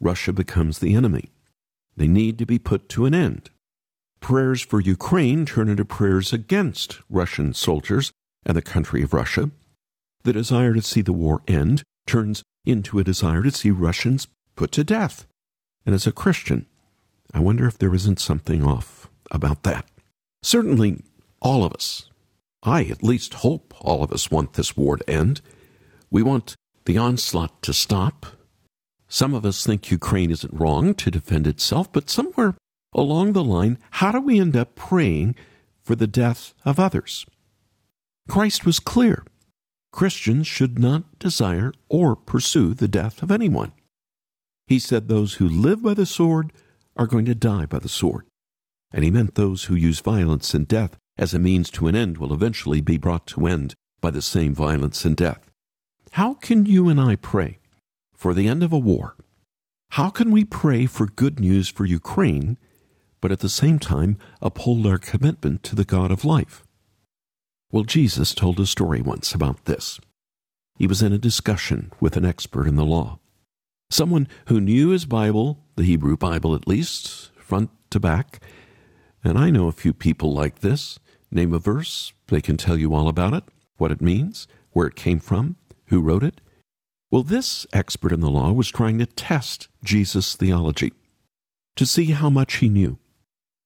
Russia 0.00 0.32
becomes 0.32 0.78
the 0.78 0.94
enemy. 0.94 1.30
They 1.96 2.06
need 2.06 2.38
to 2.38 2.46
be 2.46 2.58
put 2.58 2.88
to 2.90 3.06
an 3.06 3.14
end. 3.14 3.50
Prayers 4.20 4.60
for 4.62 4.80
Ukraine 4.80 5.46
turn 5.46 5.68
into 5.68 5.84
prayers 5.84 6.32
against 6.32 7.00
Russian 7.08 7.54
soldiers 7.54 8.12
and 8.44 8.56
the 8.56 8.62
country 8.62 9.02
of 9.02 9.14
Russia. 9.14 9.50
The 10.24 10.32
desire 10.32 10.74
to 10.74 10.82
see 10.82 11.00
the 11.00 11.12
war 11.12 11.42
end 11.46 11.82
turns 12.06 12.42
into 12.64 12.98
a 12.98 13.04
desire 13.04 13.42
to 13.42 13.50
see 13.50 13.70
Russians 13.70 14.26
put 14.56 14.72
to 14.72 14.84
death. 14.84 15.26
And 15.84 15.94
as 15.94 16.06
a 16.06 16.12
Christian, 16.12 16.66
I 17.32 17.40
wonder 17.40 17.66
if 17.66 17.78
there 17.78 17.94
isn't 17.94 18.20
something 18.20 18.64
off 18.64 19.08
about 19.30 19.62
that. 19.62 19.86
Certainly, 20.42 21.02
all 21.40 21.64
of 21.64 21.72
us, 21.72 22.10
I 22.62 22.84
at 22.84 23.02
least 23.02 23.34
hope 23.34 23.74
all 23.80 24.02
of 24.02 24.12
us 24.12 24.30
want 24.30 24.54
this 24.54 24.76
war 24.76 24.96
to 24.96 25.10
end. 25.10 25.40
We 26.10 26.22
want 26.22 26.56
the 26.86 26.98
onslaught 26.98 27.62
to 27.62 27.72
stop. 27.72 28.26
Some 29.08 29.34
of 29.34 29.44
us 29.44 29.64
think 29.64 29.90
Ukraine 29.90 30.30
isn't 30.30 30.58
wrong 30.58 30.94
to 30.94 31.10
defend 31.10 31.46
itself, 31.46 31.92
but 31.92 32.10
somewhere 32.10 32.54
along 32.92 33.32
the 33.32 33.44
line, 33.44 33.78
how 33.90 34.10
do 34.12 34.20
we 34.20 34.40
end 34.40 34.56
up 34.56 34.74
praying 34.74 35.36
for 35.82 35.94
the 35.94 36.06
death 36.06 36.54
of 36.64 36.80
others? 36.80 37.26
Christ 38.28 38.64
was 38.64 38.80
clear. 38.80 39.24
Christians 39.92 40.46
should 40.46 40.78
not 40.78 41.18
desire 41.18 41.72
or 41.88 42.16
pursue 42.16 42.74
the 42.74 42.88
death 42.88 43.22
of 43.22 43.30
anyone. 43.30 43.72
He 44.66 44.78
said 44.78 45.08
those 45.08 45.34
who 45.34 45.48
live 45.48 45.82
by 45.82 45.94
the 45.94 46.06
sword 46.06 46.52
are 46.96 47.06
going 47.06 47.24
to 47.26 47.34
die 47.34 47.66
by 47.66 47.78
the 47.78 47.88
sword. 47.88 48.26
And 48.92 49.04
he 49.04 49.10
meant 49.10 49.34
those 49.34 49.64
who 49.64 49.74
use 49.74 50.00
violence 50.00 50.54
and 50.54 50.66
death 50.66 50.96
as 51.18 51.34
a 51.34 51.38
means 51.38 51.70
to 51.70 51.86
an 51.86 51.94
end 51.96 52.18
will 52.18 52.32
eventually 52.32 52.80
be 52.80 52.98
brought 52.98 53.26
to 53.28 53.46
end 53.46 53.74
by 54.00 54.10
the 54.10 54.22
same 54.22 54.54
violence 54.54 55.04
and 55.04 55.16
death. 55.16 55.50
How 56.16 56.32
can 56.32 56.64
you 56.64 56.88
and 56.88 56.98
I 56.98 57.16
pray 57.16 57.58
for 58.14 58.32
the 58.32 58.48
end 58.48 58.62
of 58.62 58.72
a 58.72 58.78
war? 58.78 59.16
How 59.90 60.08
can 60.08 60.30
we 60.30 60.46
pray 60.46 60.86
for 60.86 61.04
good 61.04 61.38
news 61.38 61.68
for 61.68 61.84
Ukraine, 61.84 62.56
but 63.20 63.30
at 63.30 63.40
the 63.40 63.50
same 63.50 63.78
time 63.78 64.16
uphold 64.40 64.86
our 64.86 64.96
commitment 64.96 65.62
to 65.64 65.76
the 65.76 65.84
God 65.84 66.10
of 66.10 66.24
life? 66.24 66.64
Well, 67.70 67.84
Jesus 67.84 68.34
told 68.34 68.58
a 68.58 68.64
story 68.64 69.02
once 69.02 69.34
about 69.34 69.66
this. 69.66 70.00
He 70.78 70.86
was 70.86 71.02
in 71.02 71.12
a 71.12 71.18
discussion 71.18 71.92
with 72.00 72.16
an 72.16 72.24
expert 72.24 72.66
in 72.66 72.76
the 72.76 72.86
law, 72.86 73.18
someone 73.90 74.26
who 74.46 74.58
knew 74.58 74.92
his 74.92 75.04
Bible, 75.04 75.66
the 75.76 75.84
Hebrew 75.84 76.16
Bible 76.16 76.54
at 76.54 76.66
least, 76.66 77.30
front 77.36 77.68
to 77.90 78.00
back. 78.00 78.40
And 79.22 79.36
I 79.36 79.50
know 79.50 79.68
a 79.68 79.82
few 79.82 79.92
people 79.92 80.32
like 80.32 80.60
this. 80.60 80.98
Name 81.30 81.52
a 81.52 81.58
verse, 81.58 82.14
they 82.28 82.40
can 82.40 82.56
tell 82.56 82.78
you 82.78 82.94
all 82.94 83.06
about 83.06 83.34
it, 83.34 83.44
what 83.76 83.92
it 83.92 84.00
means, 84.00 84.48
where 84.72 84.86
it 84.86 84.96
came 84.96 85.20
from, 85.20 85.56
who 85.86 86.00
wrote 86.00 86.22
it. 86.22 86.40
Well, 87.10 87.22
this 87.22 87.66
expert 87.72 88.12
in 88.12 88.20
the 88.20 88.30
law 88.30 88.52
was 88.52 88.68
trying 88.68 88.98
to 88.98 89.06
test 89.06 89.68
Jesus' 89.84 90.34
theology 90.34 90.92
to 91.76 91.86
see 91.86 92.06
how 92.06 92.30
much 92.30 92.56
he 92.56 92.68
knew. 92.68 92.98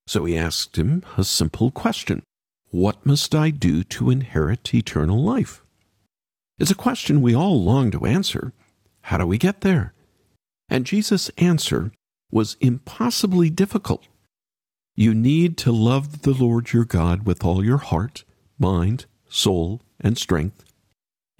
So 0.06 0.24
he 0.24 0.36
asked 0.36 0.76
him 0.76 1.02
a 1.16 1.24
simple 1.24 1.70
question 1.70 2.22
What 2.70 3.04
must 3.06 3.34
I 3.34 3.50
do 3.50 3.82
to 3.84 4.10
inherit 4.10 4.74
eternal 4.74 5.22
life? 5.22 5.62
It's 6.58 6.70
a 6.70 6.74
question 6.74 7.22
we 7.22 7.34
all 7.34 7.62
long 7.62 7.90
to 7.92 8.06
answer. 8.06 8.52
How 9.02 9.18
do 9.18 9.26
we 9.26 9.38
get 9.38 9.62
there? 9.62 9.94
And 10.68 10.84
Jesus' 10.84 11.30
answer 11.38 11.92
was 12.30 12.56
impossibly 12.60 13.50
difficult. 13.50 14.06
You 14.94 15.14
need 15.14 15.56
to 15.58 15.72
love 15.72 16.22
the 16.22 16.34
Lord 16.34 16.72
your 16.72 16.84
God 16.84 17.24
with 17.24 17.44
all 17.44 17.64
your 17.64 17.78
heart, 17.78 18.24
mind, 18.58 19.06
soul, 19.28 19.80
and 19.98 20.18
strength, 20.18 20.64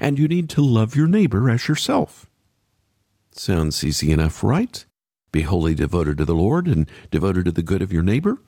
and 0.00 0.19
you 0.19 0.26
need 0.26 0.49
to 0.50 0.62
love 0.62 0.97
your 0.97 1.07
neighbor 1.07 1.50
as 1.50 1.69
yourself. 1.69 2.26
Sounds 3.33 3.85
easy 3.85 4.11
enough, 4.11 4.42
right? 4.42 4.85
Be 5.30 5.42
wholly 5.42 5.75
devoted 5.75 6.19
to 6.19 6.25
the 6.25 6.35
Lord 6.35 6.66
and 6.66 6.90
devoted 7.11 7.45
to 7.45 7.52
the 7.52 7.62
good 7.62 7.83
of 7.83 7.92
your 7.92 8.02
neighbor. 8.02 8.38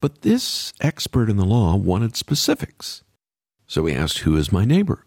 But 0.00 0.22
this 0.22 0.72
expert 0.80 1.30
in 1.30 1.36
the 1.36 1.44
law 1.44 1.76
wanted 1.76 2.16
specifics. 2.16 3.02
So 3.66 3.86
he 3.86 3.94
asked, 3.94 4.18
Who 4.18 4.36
is 4.36 4.52
my 4.52 4.64
neighbor? 4.64 5.06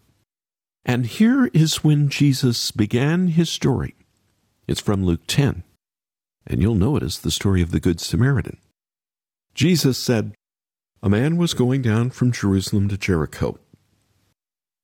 And 0.84 1.06
here 1.06 1.50
is 1.52 1.84
when 1.84 2.08
Jesus 2.08 2.70
began 2.70 3.28
his 3.28 3.50
story. 3.50 3.94
It's 4.66 4.80
from 4.80 5.04
Luke 5.04 5.26
10, 5.26 5.62
and 6.46 6.62
you'll 6.62 6.74
know 6.74 6.96
it 6.96 7.02
as 7.02 7.18
the 7.18 7.30
story 7.30 7.60
of 7.62 7.70
the 7.70 7.80
Good 7.80 8.00
Samaritan. 8.00 8.56
Jesus 9.54 9.98
said, 9.98 10.34
A 11.02 11.08
man 11.08 11.36
was 11.36 11.54
going 11.54 11.82
down 11.82 12.10
from 12.10 12.32
Jerusalem 12.32 12.88
to 12.88 12.96
Jericho 12.96 13.58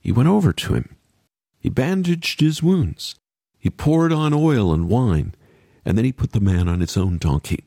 He 0.00 0.12
went 0.12 0.28
over 0.28 0.52
to 0.52 0.74
him. 0.74 0.96
He 1.58 1.68
bandaged 1.68 2.40
his 2.40 2.62
wounds. 2.62 3.14
He 3.58 3.70
poured 3.70 4.12
on 4.12 4.32
oil 4.32 4.72
and 4.72 4.88
wine 4.88 5.34
and 5.84 5.96
then 5.96 6.04
he 6.04 6.12
put 6.12 6.32
the 6.32 6.40
man 6.40 6.68
on 6.68 6.80
his 6.80 6.96
own 6.96 7.18
donkey, 7.18 7.64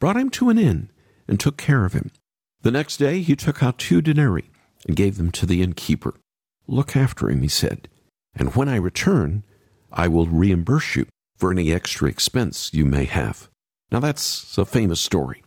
brought 0.00 0.16
him 0.16 0.30
to 0.30 0.50
an 0.50 0.58
inn, 0.58 0.90
and 1.26 1.38
took 1.38 1.56
care 1.56 1.84
of 1.84 1.92
him. 1.92 2.10
The 2.62 2.70
next 2.70 2.96
day 2.96 3.20
he 3.20 3.36
took 3.36 3.62
out 3.62 3.78
two 3.78 4.00
denarii 4.00 4.50
and 4.86 4.96
gave 4.96 5.16
them 5.16 5.30
to 5.32 5.46
the 5.46 5.62
innkeeper. 5.62 6.14
Look 6.66 6.96
after 6.96 7.30
him, 7.30 7.42
he 7.42 7.48
said, 7.48 7.88
and 8.34 8.54
when 8.54 8.68
I 8.68 8.76
return, 8.76 9.44
I 9.92 10.08
will 10.08 10.26
reimburse 10.26 10.96
you 10.96 11.06
for 11.36 11.50
any 11.50 11.72
extra 11.72 12.08
expense 12.08 12.72
you 12.72 12.84
may 12.84 13.04
have. 13.04 13.48
Now 13.90 14.00
that's 14.00 14.56
a 14.58 14.64
famous 14.64 15.00
story. 15.00 15.42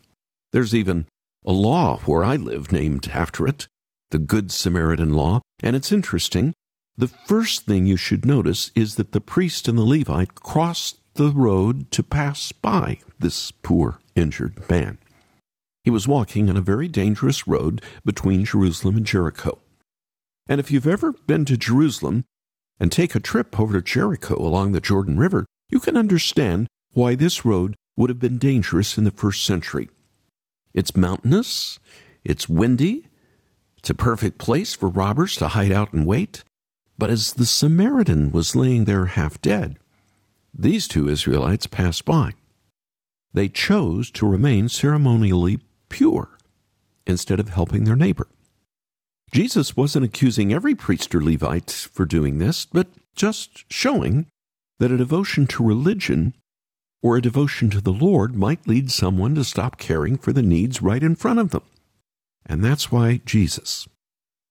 There's 0.52 0.76
even 0.76 1.08
a 1.46 1.52
law 1.52 1.98
where 2.06 2.24
I 2.24 2.36
live 2.36 2.72
named 2.72 3.10
after 3.14 3.48
it, 3.48 3.68
the 4.12 4.20
Good 4.20 4.52
Samaritan 4.52 5.14
Law, 5.14 5.42
and 5.64 5.76
it's 5.76 5.92
interesting. 5.92 6.54
The 6.98 7.08
first 7.08 7.66
thing 7.66 7.86
you 7.86 7.98
should 7.98 8.26
notice 8.26 8.72
is 8.76 8.96
that 8.96 9.12
the 9.12 9.22
priest 9.22 9.68
and 9.68 9.78
the 9.78 9.84
Levite 9.84 10.36
crossed 10.36 11.00
the 11.16 11.32
road 11.32 11.90
to 11.92 12.04
pass 12.04 12.52
by 12.52 13.00
this 13.20 13.52
poor 13.52 14.00
injured 14.16 14.70
man. 14.70 14.98
He 15.84 15.90
was 15.90 16.08
walking 16.08 16.50
on 16.50 16.58
a 16.58 16.62
very 16.62 16.88
dangerous 16.88 17.48
road 17.48 17.82
between 18.06 18.46
Jerusalem 18.46 18.98
and 18.98 19.06
Jericho. 19.06 19.58
And 20.48 20.60
if 20.60 20.70
you've 20.70 20.88
ever 20.88 21.14
been 21.14 21.46
to 21.46 21.58
Jerusalem 21.58 22.26
and 22.80 22.92
take 22.92 23.16
a 23.16 23.20
trip 23.20 23.60
over 23.60 23.74
to 23.74 23.82
Jericho 23.82 24.36
along 24.36 24.72
the 24.72 24.82
Jordan 24.82 25.18
River, 25.18 25.46
you 25.70 25.80
can 25.80 25.98
understand 25.98 26.68
why 26.94 27.16
this 27.16 27.46
road 27.46 27.76
would 27.96 28.10
have 28.10 28.20
been 28.20 28.38
dangerous 28.38 28.98
in 28.98 29.06
the 29.06 29.12
first 29.12 29.44
century. 29.44 29.90
It's 30.74 30.96
mountainous, 30.96 31.80
it's 32.24 32.50
windy, 32.50 33.08
it's 33.82 33.90
a 33.90 33.96
perfect 33.96 34.38
place 34.38 34.76
for 34.76 34.90
robbers 34.90 35.36
to 35.38 35.48
hide 35.48 35.72
out 35.72 35.92
and 35.92 36.06
wait. 36.06 36.44
But 37.00 37.10
as 37.10 37.34
the 37.34 37.48
Samaritan 37.48 38.32
was 38.32 38.56
laying 38.56 38.86
there 38.86 39.08
half 39.08 39.42
dead, 39.42 39.80
these 40.54 40.88
two 40.88 41.10
Israelites 41.10 41.66
passed 41.66 42.06
by. 42.06 42.34
They 43.34 43.50
chose 43.50 44.12
to 44.12 44.28
remain 44.28 44.70
ceremonially 44.70 45.62
pure 45.90 46.38
instead 47.08 47.40
of 47.40 47.50
helping 47.50 47.86
their 47.86 47.96
neighbor. 47.96 48.28
Jesus 49.32 49.76
wasn't 49.76 50.06
accusing 50.06 50.54
every 50.54 50.76
priest 50.76 51.16
or 51.16 51.24
Levite 51.24 51.72
for 51.72 52.06
doing 52.06 52.38
this, 52.38 52.66
but 52.66 52.86
just 53.16 53.66
showing 53.74 54.28
that 54.78 54.92
a 54.92 54.98
devotion 54.98 55.48
to 55.48 55.66
religion 55.66 56.36
or 57.02 57.18
a 57.18 57.22
devotion 57.22 57.72
to 57.72 57.82
the 57.82 57.94
Lord 57.94 58.36
might 58.36 58.68
lead 58.68 58.92
someone 58.92 59.34
to 59.34 59.44
stop 59.44 59.80
caring 59.80 60.20
for 60.20 60.32
the 60.32 60.44
needs 60.44 60.84
right 60.84 61.02
in 61.02 61.16
front 61.16 61.40
of 61.40 61.50
them. 61.50 61.64
And 62.46 62.64
that's 62.64 62.92
why 62.92 63.22
Jesus 63.26 63.88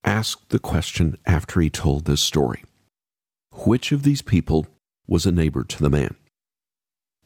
asked 0.04 0.48
the 0.50 0.58
question 0.58 1.18
after 1.26 1.60
he 1.60 1.70
told 1.70 2.04
this 2.04 2.20
story 2.20 2.64
Which 3.64 3.92
of 3.92 4.02
these 4.02 4.22
people 4.22 4.66
was 5.06 5.26
a 5.26 5.32
neighbor 5.32 5.64
to 5.64 5.82
the 5.82 5.90
man? 5.90 6.16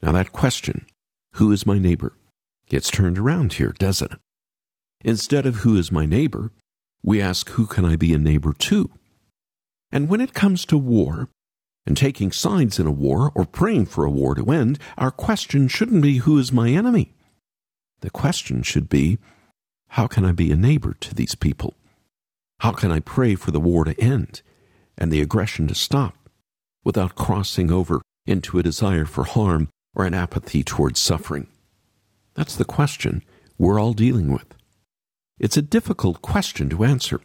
Now, 0.02 0.12
that 0.12 0.32
question, 0.32 0.86
who 1.34 1.52
is 1.52 1.66
my 1.66 1.78
neighbor, 1.78 2.12
gets 2.68 2.90
turned 2.90 3.18
around 3.18 3.54
here, 3.54 3.74
doesn't 3.78 4.12
it? 4.12 4.18
Instead 5.02 5.46
of 5.46 5.56
who 5.56 5.76
is 5.76 5.92
my 5.92 6.06
neighbor, 6.06 6.50
we 7.02 7.20
ask 7.20 7.50
who 7.50 7.66
can 7.66 7.84
I 7.84 7.96
be 7.96 8.12
a 8.14 8.18
neighbor 8.18 8.52
to? 8.52 8.90
And 9.92 10.08
when 10.08 10.20
it 10.20 10.34
comes 10.34 10.64
to 10.66 10.78
war, 10.78 11.28
and 11.86 11.96
taking 11.96 12.32
sides 12.32 12.78
in 12.78 12.86
a 12.86 12.92
war 12.92 13.30
or 13.34 13.44
praying 13.44 13.86
for 13.86 14.04
a 14.04 14.10
war 14.10 14.34
to 14.34 14.50
end, 14.50 14.78
our 14.96 15.10
question 15.10 15.68
shouldn't 15.68 16.02
be 16.02 16.18
who 16.18 16.38
is 16.38 16.52
my 16.52 16.70
enemy. 16.70 17.12
The 18.00 18.10
question 18.10 18.62
should 18.62 18.88
be 18.88 19.18
how 19.88 20.06
can 20.06 20.24
I 20.24 20.32
be 20.32 20.50
a 20.50 20.56
neighbor 20.56 20.94
to 21.00 21.14
these 21.14 21.34
people? 21.34 21.74
How 22.60 22.72
can 22.72 22.90
I 22.90 23.00
pray 23.00 23.34
for 23.34 23.50
the 23.50 23.60
war 23.60 23.84
to 23.84 24.00
end 24.00 24.42
and 24.96 25.12
the 25.12 25.20
aggression 25.20 25.68
to 25.68 25.74
stop 25.74 26.28
without 26.82 27.14
crossing 27.14 27.70
over 27.70 28.00
into 28.26 28.58
a 28.58 28.62
desire 28.62 29.04
for 29.04 29.24
harm 29.24 29.68
or 29.94 30.04
an 30.04 30.14
apathy 30.14 30.62
towards 30.62 31.00
suffering? 31.00 31.46
That's 32.34 32.56
the 32.56 32.64
question 32.64 33.22
we're 33.58 33.80
all 33.80 33.92
dealing 33.92 34.32
with. 34.32 34.46
It's 35.38 35.56
a 35.56 35.62
difficult 35.62 36.22
question 36.22 36.68
to 36.70 36.84
answer. 36.84 37.20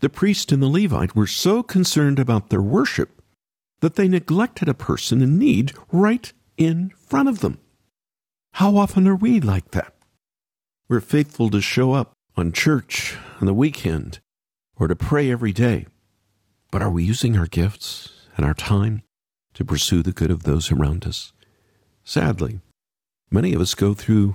The 0.00 0.08
priest 0.08 0.52
and 0.52 0.62
the 0.62 0.68
Levite 0.68 1.14
were 1.14 1.26
so 1.26 1.62
concerned 1.62 2.18
about 2.18 2.50
their 2.50 2.62
worship 2.62 3.20
that 3.80 3.96
they 3.96 4.08
neglected 4.08 4.68
a 4.68 4.74
person 4.74 5.22
in 5.22 5.38
need 5.38 5.72
right 5.90 6.32
in 6.56 6.90
front 6.90 7.28
of 7.28 7.40
them. 7.40 7.58
How 8.54 8.76
often 8.76 9.06
are 9.08 9.16
we 9.16 9.40
like 9.40 9.70
that? 9.72 9.94
We're 10.90 11.00
faithful 11.00 11.50
to 11.50 11.60
show 11.60 11.92
up 11.92 12.14
on 12.36 12.50
church 12.50 13.16
on 13.40 13.46
the 13.46 13.54
weekend 13.54 14.18
or 14.74 14.88
to 14.88 14.96
pray 14.96 15.30
every 15.30 15.52
day. 15.52 15.86
But 16.72 16.82
are 16.82 16.90
we 16.90 17.04
using 17.04 17.38
our 17.38 17.46
gifts 17.46 18.10
and 18.36 18.44
our 18.44 18.54
time 18.54 19.02
to 19.54 19.64
pursue 19.64 20.02
the 20.02 20.10
good 20.10 20.32
of 20.32 20.42
those 20.42 20.72
around 20.72 21.06
us? 21.06 21.32
Sadly, 22.02 22.58
many 23.30 23.54
of 23.54 23.60
us 23.60 23.76
go 23.76 23.94
through 23.94 24.34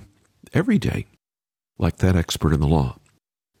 every 0.54 0.78
day 0.78 1.04
like 1.76 1.98
that 1.98 2.16
expert 2.16 2.54
in 2.54 2.60
the 2.60 2.66
law, 2.66 2.96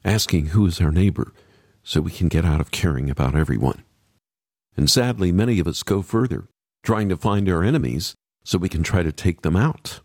asking 0.02 0.46
who 0.46 0.64
is 0.66 0.80
our 0.80 0.90
neighbor 0.90 1.34
so 1.82 2.00
we 2.00 2.10
can 2.10 2.28
get 2.28 2.46
out 2.46 2.62
of 2.62 2.70
caring 2.70 3.10
about 3.10 3.34
everyone. 3.34 3.84
And 4.74 4.88
sadly, 4.88 5.32
many 5.32 5.60
of 5.60 5.66
us 5.66 5.82
go 5.82 6.00
further, 6.00 6.48
trying 6.82 7.10
to 7.10 7.18
find 7.18 7.46
our 7.50 7.62
enemies 7.62 8.14
so 8.42 8.56
we 8.56 8.70
can 8.70 8.82
try 8.82 9.02
to 9.02 9.12
take 9.12 9.42
them 9.42 9.54
out. 9.54 10.00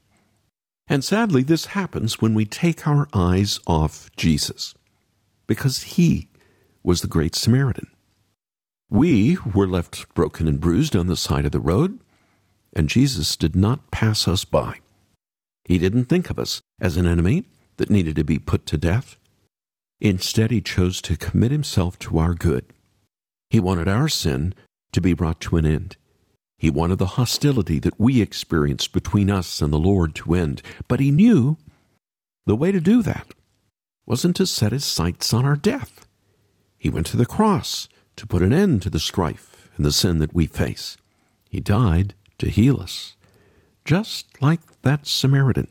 And 0.87 1.03
sadly, 1.03 1.43
this 1.43 1.67
happens 1.67 2.21
when 2.21 2.33
we 2.33 2.45
take 2.45 2.87
our 2.87 3.07
eyes 3.13 3.59
off 3.65 4.09
Jesus, 4.17 4.73
because 5.47 5.83
he 5.83 6.27
was 6.83 7.01
the 7.01 7.07
Great 7.07 7.35
Samaritan. 7.35 7.87
We 8.89 9.37
were 9.53 9.67
left 9.67 10.13
broken 10.13 10.47
and 10.47 10.59
bruised 10.59 10.95
on 10.95 11.07
the 11.07 11.15
side 11.15 11.45
of 11.45 11.51
the 11.51 11.59
road, 11.59 11.99
and 12.73 12.89
Jesus 12.89 13.35
did 13.35 13.55
not 13.55 13.91
pass 13.91 14.27
us 14.27 14.43
by. 14.43 14.79
He 15.63 15.77
didn't 15.77 16.05
think 16.05 16.29
of 16.29 16.39
us 16.39 16.61
as 16.79 16.97
an 16.97 17.05
enemy 17.05 17.45
that 17.77 17.89
needed 17.89 18.15
to 18.17 18.23
be 18.23 18.39
put 18.39 18.65
to 18.67 18.77
death. 18.77 19.17
Instead, 19.99 20.51
he 20.51 20.61
chose 20.61 21.01
to 21.03 21.15
commit 21.15 21.51
himself 21.51 21.97
to 21.99 22.17
our 22.17 22.33
good 22.33 22.65
he 23.51 23.59
wanted 23.59 23.89
our 23.89 24.07
sin 24.07 24.53
to 24.93 25.01
be 25.01 25.13
brought 25.13 25.41
to 25.41 25.57
an 25.57 25.65
end. 25.65 25.97
He 26.61 26.69
wanted 26.69 26.99
the 26.99 27.17
hostility 27.17 27.79
that 27.79 27.99
we 27.99 28.21
experienced 28.21 28.93
between 28.93 29.31
us 29.31 29.63
and 29.63 29.73
the 29.73 29.79
Lord 29.79 30.13
to 30.13 30.35
end. 30.35 30.61
But 30.87 30.99
he 30.99 31.09
knew 31.09 31.57
the 32.45 32.55
way 32.55 32.71
to 32.71 32.79
do 32.79 33.01
that 33.01 33.33
wasn't 34.05 34.35
to 34.35 34.45
set 34.45 34.71
his 34.71 34.85
sights 34.85 35.33
on 35.33 35.43
our 35.43 35.55
death. 35.55 36.05
He 36.77 36.87
went 36.87 37.07
to 37.07 37.17
the 37.17 37.25
cross 37.25 37.89
to 38.15 38.27
put 38.27 38.43
an 38.43 38.53
end 38.53 38.83
to 38.83 38.91
the 38.91 38.99
strife 38.99 39.71
and 39.75 39.83
the 39.83 39.91
sin 39.91 40.19
that 40.19 40.35
we 40.35 40.45
face. 40.45 40.97
He 41.49 41.59
died 41.59 42.13
to 42.37 42.47
heal 42.47 42.79
us, 42.79 43.15
just 43.83 44.39
like 44.39 44.61
that 44.83 45.07
Samaritan. 45.07 45.67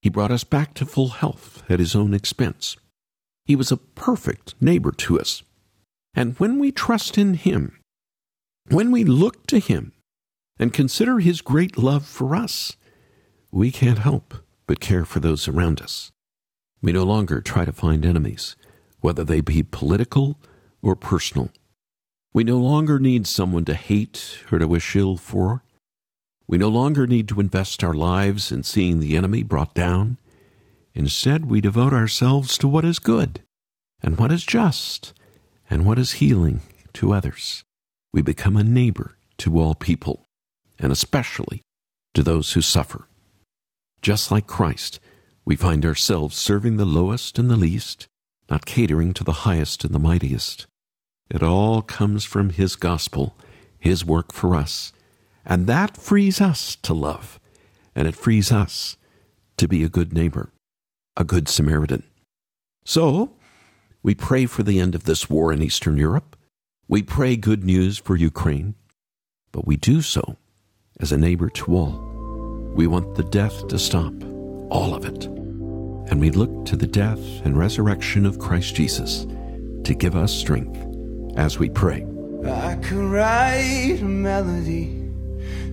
He 0.00 0.10
brought 0.10 0.30
us 0.30 0.44
back 0.44 0.74
to 0.74 0.86
full 0.86 1.08
health 1.08 1.64
at 1.68 1.80
his 1.80 1.96
own 1.96 2.14
expense. 2.14 2.76
He 3.46 3.56
was 3.56 3.72
a 3.72 3.78
perfect 3.78 4.54
neighbor 4.60 4.92
to 4.92 5.18
us. 5.18 5.42
And 6.14 6.38
when 6.38 6.60
we 6.60 6.70
trust 6.70 7.18
in 7.18 7.34
Him, 7.34 7.80
when 8.68 8.92
we 8.92 9.02
look 9.02 9.48
to 9.48 9.58
Him 9.58 9.90
and 10.58 10.72
consider 10.72 11.18
His 11.18 11.40
great 11.40 11.76
love 11.76 12.06
for 12.06 12.34
us, 12.34 12.76
we 13.50 13.70
can't 13.70 13.98
help 13.98 14.34
but 14.66 14.80
care 14.80 15.04
for 15.04 15.20
those 15.20 15.46
around 15.48 15.80
us. 15.80 16.12
We 16.82 16.92
no 16.92 17.04
longer 17.04 17.40
try 17.40 17.64
to 17.64 17.72
find 17.72 18.04
enemies, 18.04 18.56
whether 19.00 19.24
they 19.24 19.40
be 19.40 19.62
political 19.62 20.38
or 20.82 20.96
personal. 20.96 21.50
We 22.32 22.44
no 22.44 22.58
longer 22.58 22.98
need 22.98 23.26
someone 23.26 23.64
to 23.66 23.74
hate 23.74 24.38
or 24.50 24.58
to 24.58 24.66
wish 24.66 24.96
ill 24.96 25.16
for. 25.16 25.62
We 26.46 26.58
no 26.58 26.68
longer 26.68 27.06
need 27.06 27.28
to 27.28 27.40
invest 27.40 27.84
our 27.84 27.94
lives 27.94 28.52
in 28.52 28.64
seeing 28.64 29.00
the 29.00 29.16
enemy 29.16 29.42
brought 29.42 29.74
down. 29.74 30.18
Instead, 30.94 31.46
we 31.46 31.60
devote 31.60 31.92
ourselves 31.92 32.58
to 32.58 32.68
what 32.68 32.84
is 32.84 32.98
good 32.98 33.42
and 34.02 34.18
what 34.18 34.30
is 34.30 34.44
just 34.44 35.14
and 35.70 35.86
what 35.86 35.98
is 35.98 36.14
healing 36.14 36.60
to 36.94 37.12
others. 37.12 37.64
We 38.12 38.20
become 38.20 38.56
a 38.56 38.64
neighbor 38.64 39.16
to 39.38 39.58
all 39.58 39.74
people, 39.74 40.26
and 40.78 40.92
especially 40.92 41.62
to 42.14 42.22
those 42.22 42.52
who 42.52 42.62
suffer. 42.62 43.08
Just 44.02 44.30
like 44.30 44.46
Christ, 44.46 45.00
we 45.44 45.56
find 45.56 45.84
ourselves 45.84 46.36
serving 46.36 46.76
the 46.76 46.84
lowest 46.84 47.38
and 47.38 47.50
the 47.50 47.56
least, 47.56 48.06
not 48.50 48.66
catering 48.66 49.12
to 49.14 49.24
the 49.24 49.44
highest 49.44 49.84
and 49.84 49.94
the 49.94 49.98
mightiest. 49.98 50.66
It 51.30 51.42
all 51.42 51.82
comes 51.82 52.24
from 52.24 52.50
His 52.50 52.76
gospel, 52.76 53.36
His 53.78 54.04
work 54.04 54.32
for 54.32 54.54
us, 54.54 54.92
and 55.44 55.66
that 55.66 55.96
frees 55.96 56.40
us 56.40 56.76
to 56.76 56.94
love, 56.94 57.40
and 57.94 58.06
it 58.08 58.14
frees 58.14 58.52
us 58.52 58.96
to 59.56 59.68
be 59.68 59.84
a 59.84 59.88
good 59.88 60.12
neighbor, 60.12 60.50
a 61.16 61.24
good 61.24 61.48
Samaritan. 61.48 62.02
So, 62.84 63.32
we 64.02 64.14
pray 64.14 64.46
for 64.46 64.62
the 64.62 64.80
end 64.80 64.94
of 64.94 65.04
this 65.04 65.30
war 65.30 65.52
in 65.52 65.62
Eastern 65.62 65.96
Europe. 65.96 66.36
We 66.88 67.02
pray 67.02 67.36
good 67.36 67.64
news 67.64 67.96
for 67.96 68.16
Ukraine, 68.16 68.74
but 69.50 69.66
we 69.66 69.76
do 69.76 70.02
so 70.02 70.36
as 71.00 71.12
a 71.12 71.18
neighbor 71.18 71.48
to 71.50 71.76
all. 71.76 72.72
We 72.74 72.86
want 72.86 73.14
the 73.14 73.24
death 73.24 73.68
to 73.68 73.78
stop, 73.78 74.12
all 74.70 74.94
of 74.94 75.04
it. 75.04 75.24
And 76.10 76.20
we 76.20 76.30
look 76.30 76.66
to 76.66 76.76
the 76.76 76.86
death 76.86 77.20
and 77.44 77.56
resurrection 77.56 78.26
of 78.26 78.38
Christ 78.38 78.74
Jesus 78.74 79.26
to 79.84 79.94
give 79.94 80.16
us 80.16 80.32
strength 80.32 80.78
as 81.36 81.58
we 81.58 81.68
pray. 81.68 82.06
I 82.44 82.76
could 82.76 82.98
write 82.98 84.00
a 84.00 84.04
melody 84.04 85.10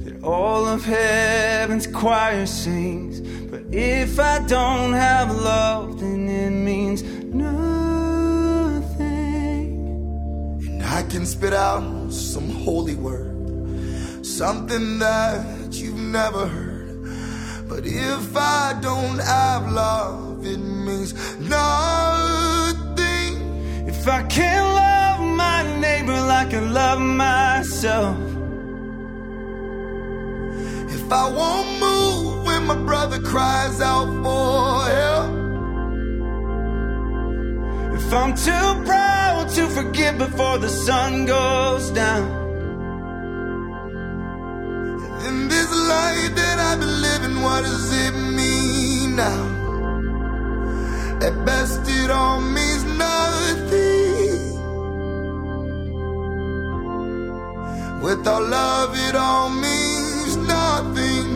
that 0.03 0.23
all 0.23 0.65
of 0.65 0.85
heaven's 0.85 1.85
choir 1.87 2.45
sings, 2.45 3.19
but 3.49 3.63
if 3.73 4.19
I 4.19 4.39
don't 4.47 4.93
have 4.93 5.35
love, 5.35 5.99
then 5.99 6.29
it 6.29 6.51
means 6.51 7.03
nothing. 7.03 8.21
And 10.69 10.83
I 10.83 11.03
can 11.03 11.25
spit 11.25 11.53
out 11.53 12.11
some 12.11 12.49
holy 12.49 12.95
word, 12.95 13.30
something 14.31 14.99
that 14.99 15.73
you've 15.73 15.99
never 15.99 16.47
heard. 16.47 17.67
But 17.67 17.85
if 17.85 18.35
I 18.35 18.79
don't 18.81 19.19
have 19.19 19.69
love, 19.71 20.45
it 20.45 20.57
means 20.57 21.13
nothing. 21.39 23.33
If 23.87 24.07
I 24.07 24.23
can't 24.23 24.67
love 24.73 25.19
my 25.35 25.79
neighbor 25.79 26.13
like 26.13 26.53
I 26.53 26.59
love 26.59 27.01
myself. 27.01 28.17
If 30.97 31.11
I 31.11 31.29
won't 31.29 31.79
move 31.79 32.45
when 32.45 32.65
my 32.67 32.77
brother 32.85 33.19
cries 33.21 33.81
out 33.81 34.07
for 34.23 34.85
help. 34.97 35.31
If 37.99 38.13
I'm 38.13 38.33
too 38.35 38.85
proud 38.85 39.49
to 39.55 39.67
forgive 39.67 40.17
before 40.17 40.57
the 40.57 40.69
sun 40.69 41.25
goes 41.25 41.91
down. 41.91 42.50
Life 45.91 46.33
that 46.39 46.57
I've 46.67 46.79
been 46.83 46.97
living, 47.09 47.35
what 47.45 47.61
does 47.63 47.87
it 48.05 48.13
mean 48.39 49.15
now? 49.15 49.43
At 51.27 51.35
best, 51.45 51.81
it 51.99 52.09
all 52.09 52.41
means 52.57 52.83
nothing. 53.05 54.39
Without 58.07 58.43
love, 58.59 58.91
it 59.07 59.15
all 59.15 59.49
means 59.49 60.33
nothing. 60.55 61.27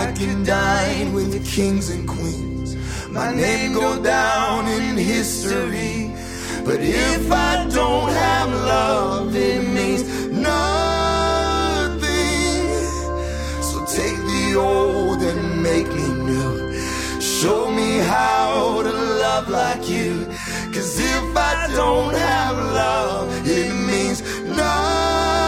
I 0.00 0.12
can 0.18 0.44
dine 0.44 1.12
with 1.16 1.32
the 1.36 1.42
kings 1.56 1.90
and 1.94 2.06
queens. 2.06 2.76
My 3.08 3.34
name 3.34 3.72
go 3.72 4.02
down 4.02 4.68
in 4.68 4.96
history. 4.96 6.11
But 6.64 6.80
if 6.80 7.32
I 7.32 7.66
don't 7.68 8.10
have 8.10 8.50
love, 8.50 9.34
it 9.34 9.62
means 9.68 10.04
nothing. 10.30 10.52
So 13.68 13.84
take 13.86 14.16
the 14.16 14.54
old 14.56 15.20
and 15.22 15.60
make 15.60 15.88
me 15.88 16.08
new. 16.30 16.80
Show 17.20 17.68
me 17.68 17.98
how 17.98 18.80
to 18.82 18.92
love 18.92 19.48
like 19.48 19.88
you. 19.88 20.26
Cause 20.72 21.00
if 21.00 21.36
I 21.36 21.66
don't 21.74 22.14
have 22.14 22.56
love, 22.56 23.28
it 23.44 23.72
means 23.90 24.22
nothing. 24.46 25.42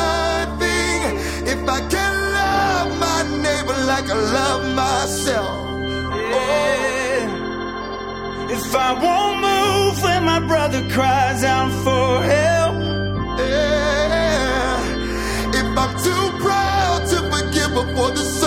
If 1.46 1.68
I 1.68 1.81
can 1.94 2.12
love 2.38 2.88
my 2.98 3.22
neighbor 3.44 3.77
like 3.87 4.11
I 4.11 4.14
love 4.38 4.74
myself. 4.74 5.63
If 8.50 8.74
I 8.74 8.92
won't 8.92 9.40
move 9.40 10.02
when 10.02 10.24
my 10.24 10.40
brother 10.40 10.83
cries 10.90 11.42
out 11.44 11.72
for 11.85 12.22
help. 12.22 12.74
Yeah. 13.38 14.78
If 15.61 15.78
I'm 15.83 15.94
too 16.07 16.24
proud 16.44 17.07
to 17.11 17.16
forgive 17.33 17.70
before 17.74 18.11
the 18.11 18.24
sun 18.38 18.43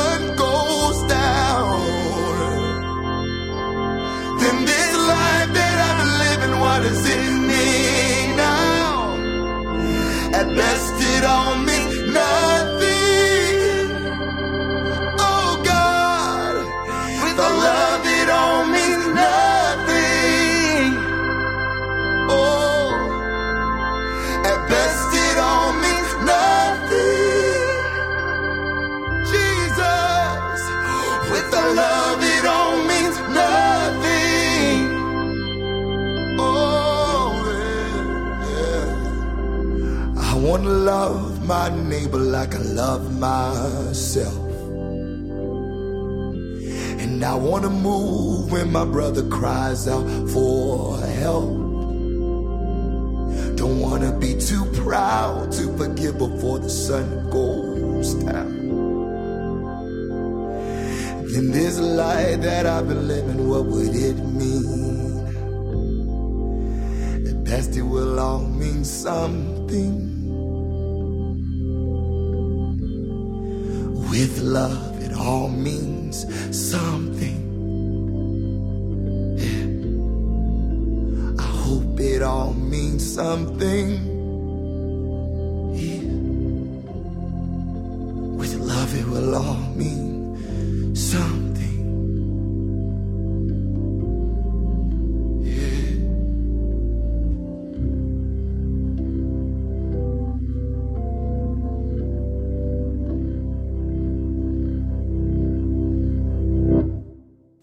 my 41.48 41.70
neighbor 41.70 42.18
like 42.18 42.54
I 42.54 42.58
love 42.58 43.18
myself. 43.18 44.36
And 47.00 47.24
I 47.24 47.36
want 47.36 47.64
to 47.64 47.70
move 47.70 48.52
when 48.52 48.70
my 48.74 48.84
brother 48.84 49.26
cries 49.30 49.88
out 49.88 50.06
for 50.30 51.00
help. 51.00 51.48
Don't 53.56 53.80
want 53.80 54.04
to 54.04 54.12
be 54.20 54.36
too 54.38 54.66
proud 54.84 55.54
to 55.54 55.78
forgive 55.78 56.18
before 56.18 56.60
the 56.60 56.70
sun 56.70 57.30
goes 57.30 58.14
down. 58.16 58.58
In 61.34 61.52
this 61.52 61.80
life 61.80 62.42
that 62.42 62.66
I've 62.66 62.90
been 62.90 63.08
living, 63.08 63.48
what 63.48 63.66
would 63.68 63.96
it 63.96 64.18
mean? 64.18 65.24
At 67.26 67.44
best, 67.46 67.78
it 67.78 67.84
will 67.84 68.20
all 68.20 68.42
mean 68.42 68.84
something. 68.84 70.17
With 74.18 74.40
love, 74.40 75.04
it 75.04 75.14
all 75.14 75.48
means 75.48 76.26
something. 76.50 77.38
Yeah. 79.38 79.70
I 81.38 81.48
hope 81.48 82.00
it 82.00 82.24
all 82.24 82.56
means 82.56 83.06
something. 83.14 84.17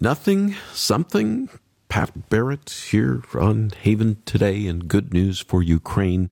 Nothing, 0.05 0.55
something. 0.75 1.49
Pat 1.89 2.29
Barrett 2.29 2.69
here 2.91 3.23
on 3.33 3.71
Haven 3.85 4.19
today 4.27 4.67
and 4.67 4.87
good 4.87 5.15
news 5.15 5.41
for 5.41 5.63
Ukraine. 5.63 6.29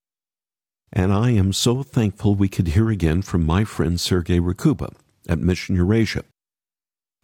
And 0.93 1.11
I 1.11 1.31
am 1.31 1.55
so 1.55 1.83
thankful 1.83 2.35
we 2.35 2.51
could 2.51 2.69
hear 2.69 2.91
again 2.91 3.23
from 3.23 3.47
my 3.47 3.65
friend 3.65 3.99
Sergei 3.99 4.39
Rakhuba 4.41 4.93
at 5.27 5.39
Mission 5.39 5.75
Eurasia. 5.75 6.25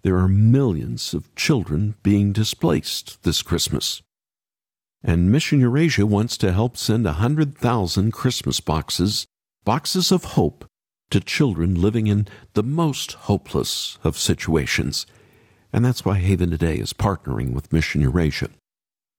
There 0.01 0.17
are 0.17 0.27
millions 0.27 1.13
of 1.13 1.35
children 1.35 1.97
being 2.03 2.33
displaced 2.33 3.25
this 3.25 3.43
Christmas. 3.43 4.01
And 5.05 5.31
Mission 5.31 5.61
Eurasia 5.61 6.07
wants 6.07 6.39
to 6.39 6.55
help 6.55 6.79
send 6.79 7.05
a 7.05 7.21
100,000 7.21 8.11
Christmas 8.11 8.61
boxes, 8.61 9.27
boxes 9.67 10.11
of 10.11 10.25
hope, 10.25 10.65
to 11.11 11.21
children 11.21 11.75
living 11.75 12.07
in 12.07 12.27
the 12.55 12.63
most 12.63 13.13
hopeless 13.29 13.99
of 14.03 14.17
situations. 14.17 15.05
And 15.73 15.85
that's 15.85 16.05
why 16.05 16.19
Haven 16.19 16.51
Today 16.51 16.77
is 16.77 16.93
partnering 16.93 17.53
with 17.53 17.73
Mission 17.73 18.01
Eurasia. 18.01 18.51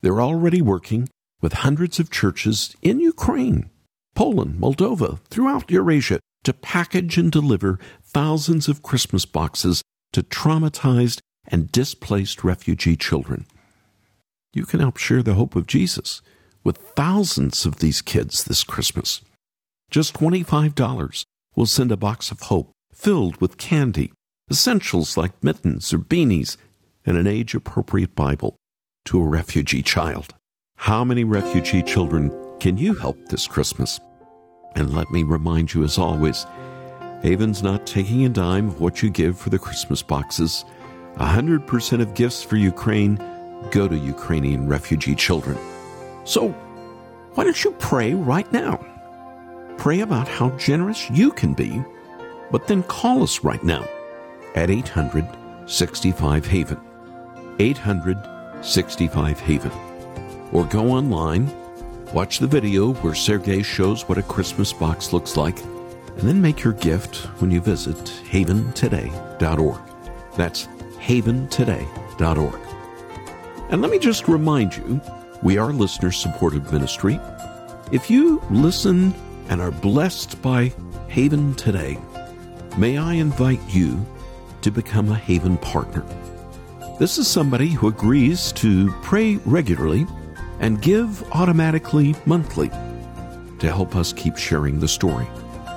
They're 0.01 0.21
already 0.21 0.61
working 0.61 1.09
with 1.41 1.53
hundreds 1.53 1.99
of 1.99 2.09
churches 2.09 2.75
in 2.81 2.99
Ukraine, 2.99 3.69
Poland, 4.15 4.59
Moldova, 4.59 5.19
throughout 5.29 5.71
Eurasia 5.71 6.19
to 6.43 6.53
package 6.53 7.17
and 7.17 7.31
deliver 7.31 7.79
thousands 8.03 8.67
of 8.67 8.83
Christmas 8.83 9.25
boxes 9.25 9.81
to 10.13 10.23
traumatized 10.23 11.19
and 11.47 11.71
displaced 11.71 12.43
refugee 12.43 12.95
children. 12.95 13.45
You 14.53 14.65
can 14.65 14.79
help 14.79 14.97
share 14.97 15.21
the 15.21 15.35
hope 15.35 15.55
of 15.55 15.67
Jesus 15.67 16.21
with 16.63 16.77
thousands 16.77 17.65
of 17.65 17.77
these 17.77 18.01
kids 18.01 18.43
this 18.43 18.63
Christmas. 18.63 19.21
Just 19.91 20.13
$25 20.15 21.23
will 21.55 21.65
send 21.65 21.91
a 21.91 21.97
box 21.97 22.31
of 22.31 22.41
hope 22.41 22.71
filled 22.93 23.39
with 23.39 23.57
candy, 23.57 24.11
essentials 24.51 25.17
like 25.17 25.43
mittens 25.43 25.93
or 25.93 25.99
beanies, 25.99 26.57
and 27.05 27.17
an 27.17 27.27
age 27.27 27.55
appropriate 27.55 28.15
Bible 28.15 28.55
to 29.05 29.21
a 29.21 29.27
refugee 29.27 29.81
child. 29.81 30.33
How 30.75 31.03
many 31.03 31.23
refugee 31.23 31.83
children 31.83 32.31
can 32.59 32.77
you 32.77 32.93
help 32.93 33.17
this 33.27 33.47
Christmas? 33.47 33.99
And 34.75 34.93
let 34.93 35.09
me 35.11 35.23
remind 35.23 35.73
you, 35.73 35.83
as 35.83 35.97
always, 35.97 36.45
Haven's 37.23 37.63
not 37.63 37.85
taking 37.85 38.25
a 38.25 38.29
dime 38.29 38.67
of 38.67 38.81
what 38.81 39.01
you 39.01 39.09
give 39.09 39.37
for 39.37 39.49
the 39.49 39.59
Christmas 39.59 40.01
boxes. 40.01 40.65
100% 41.15 42.01
of 42.01 42.13
gifts 42.13 42.43
for 42.43 42.55
Ukraine 42.55 43.15
go 43.71 43.87
to 43.87 43.97
Ukrainian 43.97 44.67
refugee 44.67 45.15
children. 45.15 45.57
So, 46.23 46.49
why 47.33 47.43
don't 47.43 47.63
you 47.63 47.71
pray 47.71 48.13
right 48.13 48.51
now? 48.53 48.77
Pray 49.77 50.01
about 50.01 50.27
how 50.27 50.49
generous 50.51 51.09
you 51.09 51.31
can 51.31 51.53
be, 51.53 51.81
but 52.51 52.67
then 52.67 52.83
call 52.83 53.23
us 53.23 53.43
right 53.43 53.63
now 53.63 53.87
at 54.55 54.69
800 54.69 55.27
65 55.65 56.45
Haven. 56.45 56.79
800 57.59 58.17
65 58.61 59.39
Haven. 59.39 59.71
Or 60.51 60.65
go 60.65 60.89
online, 60.89 61.51
watch 62.13 62.39
the 62.39 62.47
video 62.47 62.93
where 62.93 63.13
Sergey 63.13 63.61
shows 63.61 64.07
what 64.09 64.17
a 64.17 64.23
Christmas 64.23 64.73
box 64.73 65.13
looks 65.13 65.37
like, 65.37 65.59
and 65.61 66.27
then 66.27 66.41
make 66.41 66.63
your 66.63 66.73
gift 66.73 67.17
when 67.39 67.51
you 67.51 67.61
visit 67.61 67.97
haventoday.org. 67.97 69.79
That's 70.35 70.67
haventoday.org. 70.97 72.59
And 73.71 73.81
let 73.81 73.91
me 73.91 73.99
just 73.99 74.27
remind 74.27 74.75
you, 74.75 74.99
we 75.43 75.57
are 75.57 75.71
listener 75.71 76.11
supported 76.11 76.71
ministry. 76.71 77.19
If 77.91 78.09
you 78.09 78.41
listen 78.49 79.13
and 79.49 79.61
are 79.61 79.71
blessed 79.71 80.41
by 80.41 80.73
Haven 81.07 81.53
today, 81.55 81.97
may 82.77 82.97
I 82.97 83.13
invite 83.13 83.61
you 83.69 84.05
to 84.61 84.71
become 84.71 85.09
a 85.09 85.15
Haven 85.15 85.57
partner. 85.57 86.05
This 86.99 87.17
is 87.17 87.27
somebody 87.27 87.69
who 87.69 87.87
agrees 87.87 88.51
to 88.53 88.91
pray 89.01 89.37
regularly 89.45 90.05
and 90.59 90.81
give 90.81 91.23
automatically 91.31 92.15
monthly 92.25 92.69
to 93.59 93.67
help 93.67 93.95
us 93.95 94.13
keep 94.13 94.37
sharing 94.37 94.79
the 94.79 94.87
story, 94.87 95.27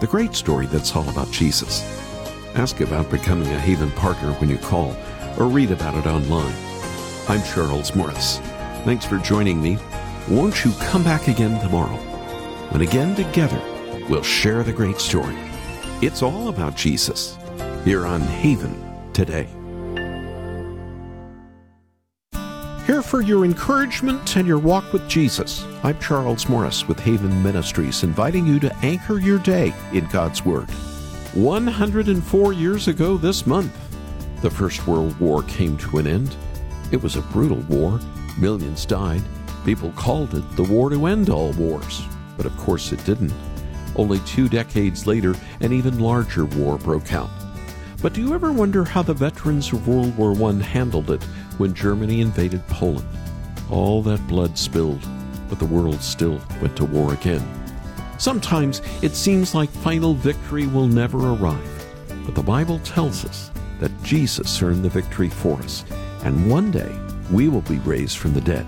the 0.01 0.07
great 0.07 0.35
story 0.35 0.67
that's 0.67 0.97
all 0.97 1.09
about 1.09 1.31
Jesus. 1.31 1.83
Ask 2.55 2.81
about 2.81 3.11
becoming 3.11 3.49
a 3.49 3.59
Haven 3.59 3.91
partner 3.93 4.33
when 4.33 4.51
you 4.51 4.59
call 4.59 4.97
or 5.39 5.47
read 5.47 5.71
about 5.71 5.95
it 5.95 6.07
online. 6.07 6.55
I'm 7.29 7.43
Charles 7.43 7.95
Morris. 7.95 8.39
Thanks 8.85 9.07
for 9.07 9.19
joining 9.19 9.63
me. 9.63 9.79
Won't 10.29 10.65
you 10.65 10.73
come 10.81 11.05
back 11.05 11.29
again 11.29 11.61
tomorrow? 11.61 11.97
When 12.71 12.83
again 12.83 13.15
together 13.15 13.61
we'll 14.09 14.23
share 14.23 14.63
the 14.63 14.73
great 14.73 14.99
story. 14.99 15.37
It's 16.01 16.23
all 16.23 16.49
about 16.49 16.77
Jesus 16.77 17.39
here 17.85 18.07
on 18.07 18.21
Haven 18.21 18.75
today. 19.13 19.49
Here 22.87 23.03
for 23.03 23.21
your 23.21 23.45
encouragement 23.45 24.37
and 24.37 24.47
your 24.47 24.59
walk 24.59 24.93
with 24.93 25.09
Jesus. 25.09 25.65
I'm 25.83 25.99
Charles 26.01 26.49
Morris 26.49 26.87
with 26.87 26.99
Haven 27.01 27.43
Ministries, 27.43 28.03
inviting 28.03 28.47
you 28.47 28.61
to 28.61 28.75
anchor 28.77 29.19
your 29.19 29.39
day 29.39 29.73
in 29.93 30.07
God's 30.07 30.45
Word. 30.45 30.71
104 31.35 32.53
years 32.53 32.89
ago 32.89 33.17
this 33.17 33.47
month, 33.47 33.73
the 34.43 34.51
First 34.51 34.87
World 34.87 35.19
War 35.19 35.43
came 35.45 35.77
to 35.79 35.99
an 35.99 36.07
end. 36.07 36.37
It 36.91 37.03
was 37.03 37.17
a 37.17 37.23
brutal 37.23 37.61
war. 37.69 38.01
Millions 38.39 38.85
died. 38.85 39.23
People 39.65 39.93
called 39.93 40.35
it 40.35 40.57
the 40.57 40.65
war 40.65 40.91
to 40.91 41.07
end 41.07 41.31
all 41.31 41.53
wars. 41.53 42.03
But 42.37 42.47
of 42.47 42.57
course 42.59 42.93
it 42.93 43.05
didn't. 43.05 43.33
Only 43.97 44.19
two 44.21 44.49
decades 44.49 45.07
later, 45.07 45.35
an 45.61 45.73
even 45.73 46.01
larger 46.01 46.47
war 46.47 46.79
broke 46.79 47.13
out. 47.13 47.31
But 48.03 48.15
do 48.15 48.21
you 48.21 48.35
ever 48.35 48.53
wonder 48.53 48.85
how 48.85 49.03
the 49.03 49.15
veterans 49.15 49.73
of 49.73 49.87
World 49.87 50.17
War 50.19 50.33
I 50.51 50.53
handled 50.61 51.13
it 51.13 51.23
when 51.59 51.73
Germany 51.73 52.21
invaded 52.21 52.67
Poland? 52.67 53.07
All 53.71 54.03
that 54.03 54.27
blood 54.27 54.59
spilled, 54.59 55.07
but 55.49 55.61
the 55.61 55.65
world 55.65 56.03
still 56.03 56.41
went 56.61 56.77
to 56.79 56.85
war 56.85 57.13
again. 57.13 57.47
Sometimes 58.19 58.83
it 59.03 59.15
seems 59.15 59.55
like 59.55 59.71
final 59.71 60.15
victory 60.15 60.67
will 60.67 60.89
never 60.89 61.31
arrive, 61.31 61.87
but 62.27 62.35
the 62.35 62.43
Bible 62.43 62.81
tells 62.81 63.25
us 63.25 63.53
that 63.79 64.03
Jesus 64.03 64.61
earned 64.61 64.85
the 64.85 64.89
victory 64.89 65.29
for 65.29 65.59
us, 65.59 65.85
and 66.25 66.51
one 66.51 66.73
day 66.73 66.93
we 67.31 67.49
will 67.49 67.63
be 67.63 67.79
raised 67.79 68.19
from 68.19 68.35
the 68.35 68.41
dead. 68.41 68.67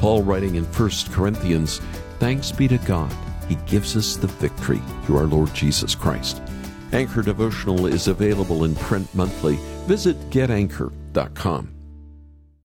Paul 0.00 0.22
writing 0.22 0.56
in 0.56 0.64
1 0.64 0.90
Corinthians, 1.12 1.80
Thanks 2.18 2.52
be 2.52 2.68
to 2.68 2.78
God, 2.78 3.12
He 3.48 3.54
gives 3.66 3.96
us 3.96 4.16
the 4.16 4.26
victory 4.26 4.82
through 5.04 5.16
our 5.16 5.26
Lord 5.26 5.54
Jesus 5.54 5.94
Christ. 5.94 6.42
Anchor 6.92 7.22
Devotional 7.22 7.86
is 7.86 8.08
available 8.08 8.64
in 8.64 8.74
print 8.74 9.12
monthly. 9.14 9.56
Visit 9.86 10.18
getanchor.com. 10.30 11.75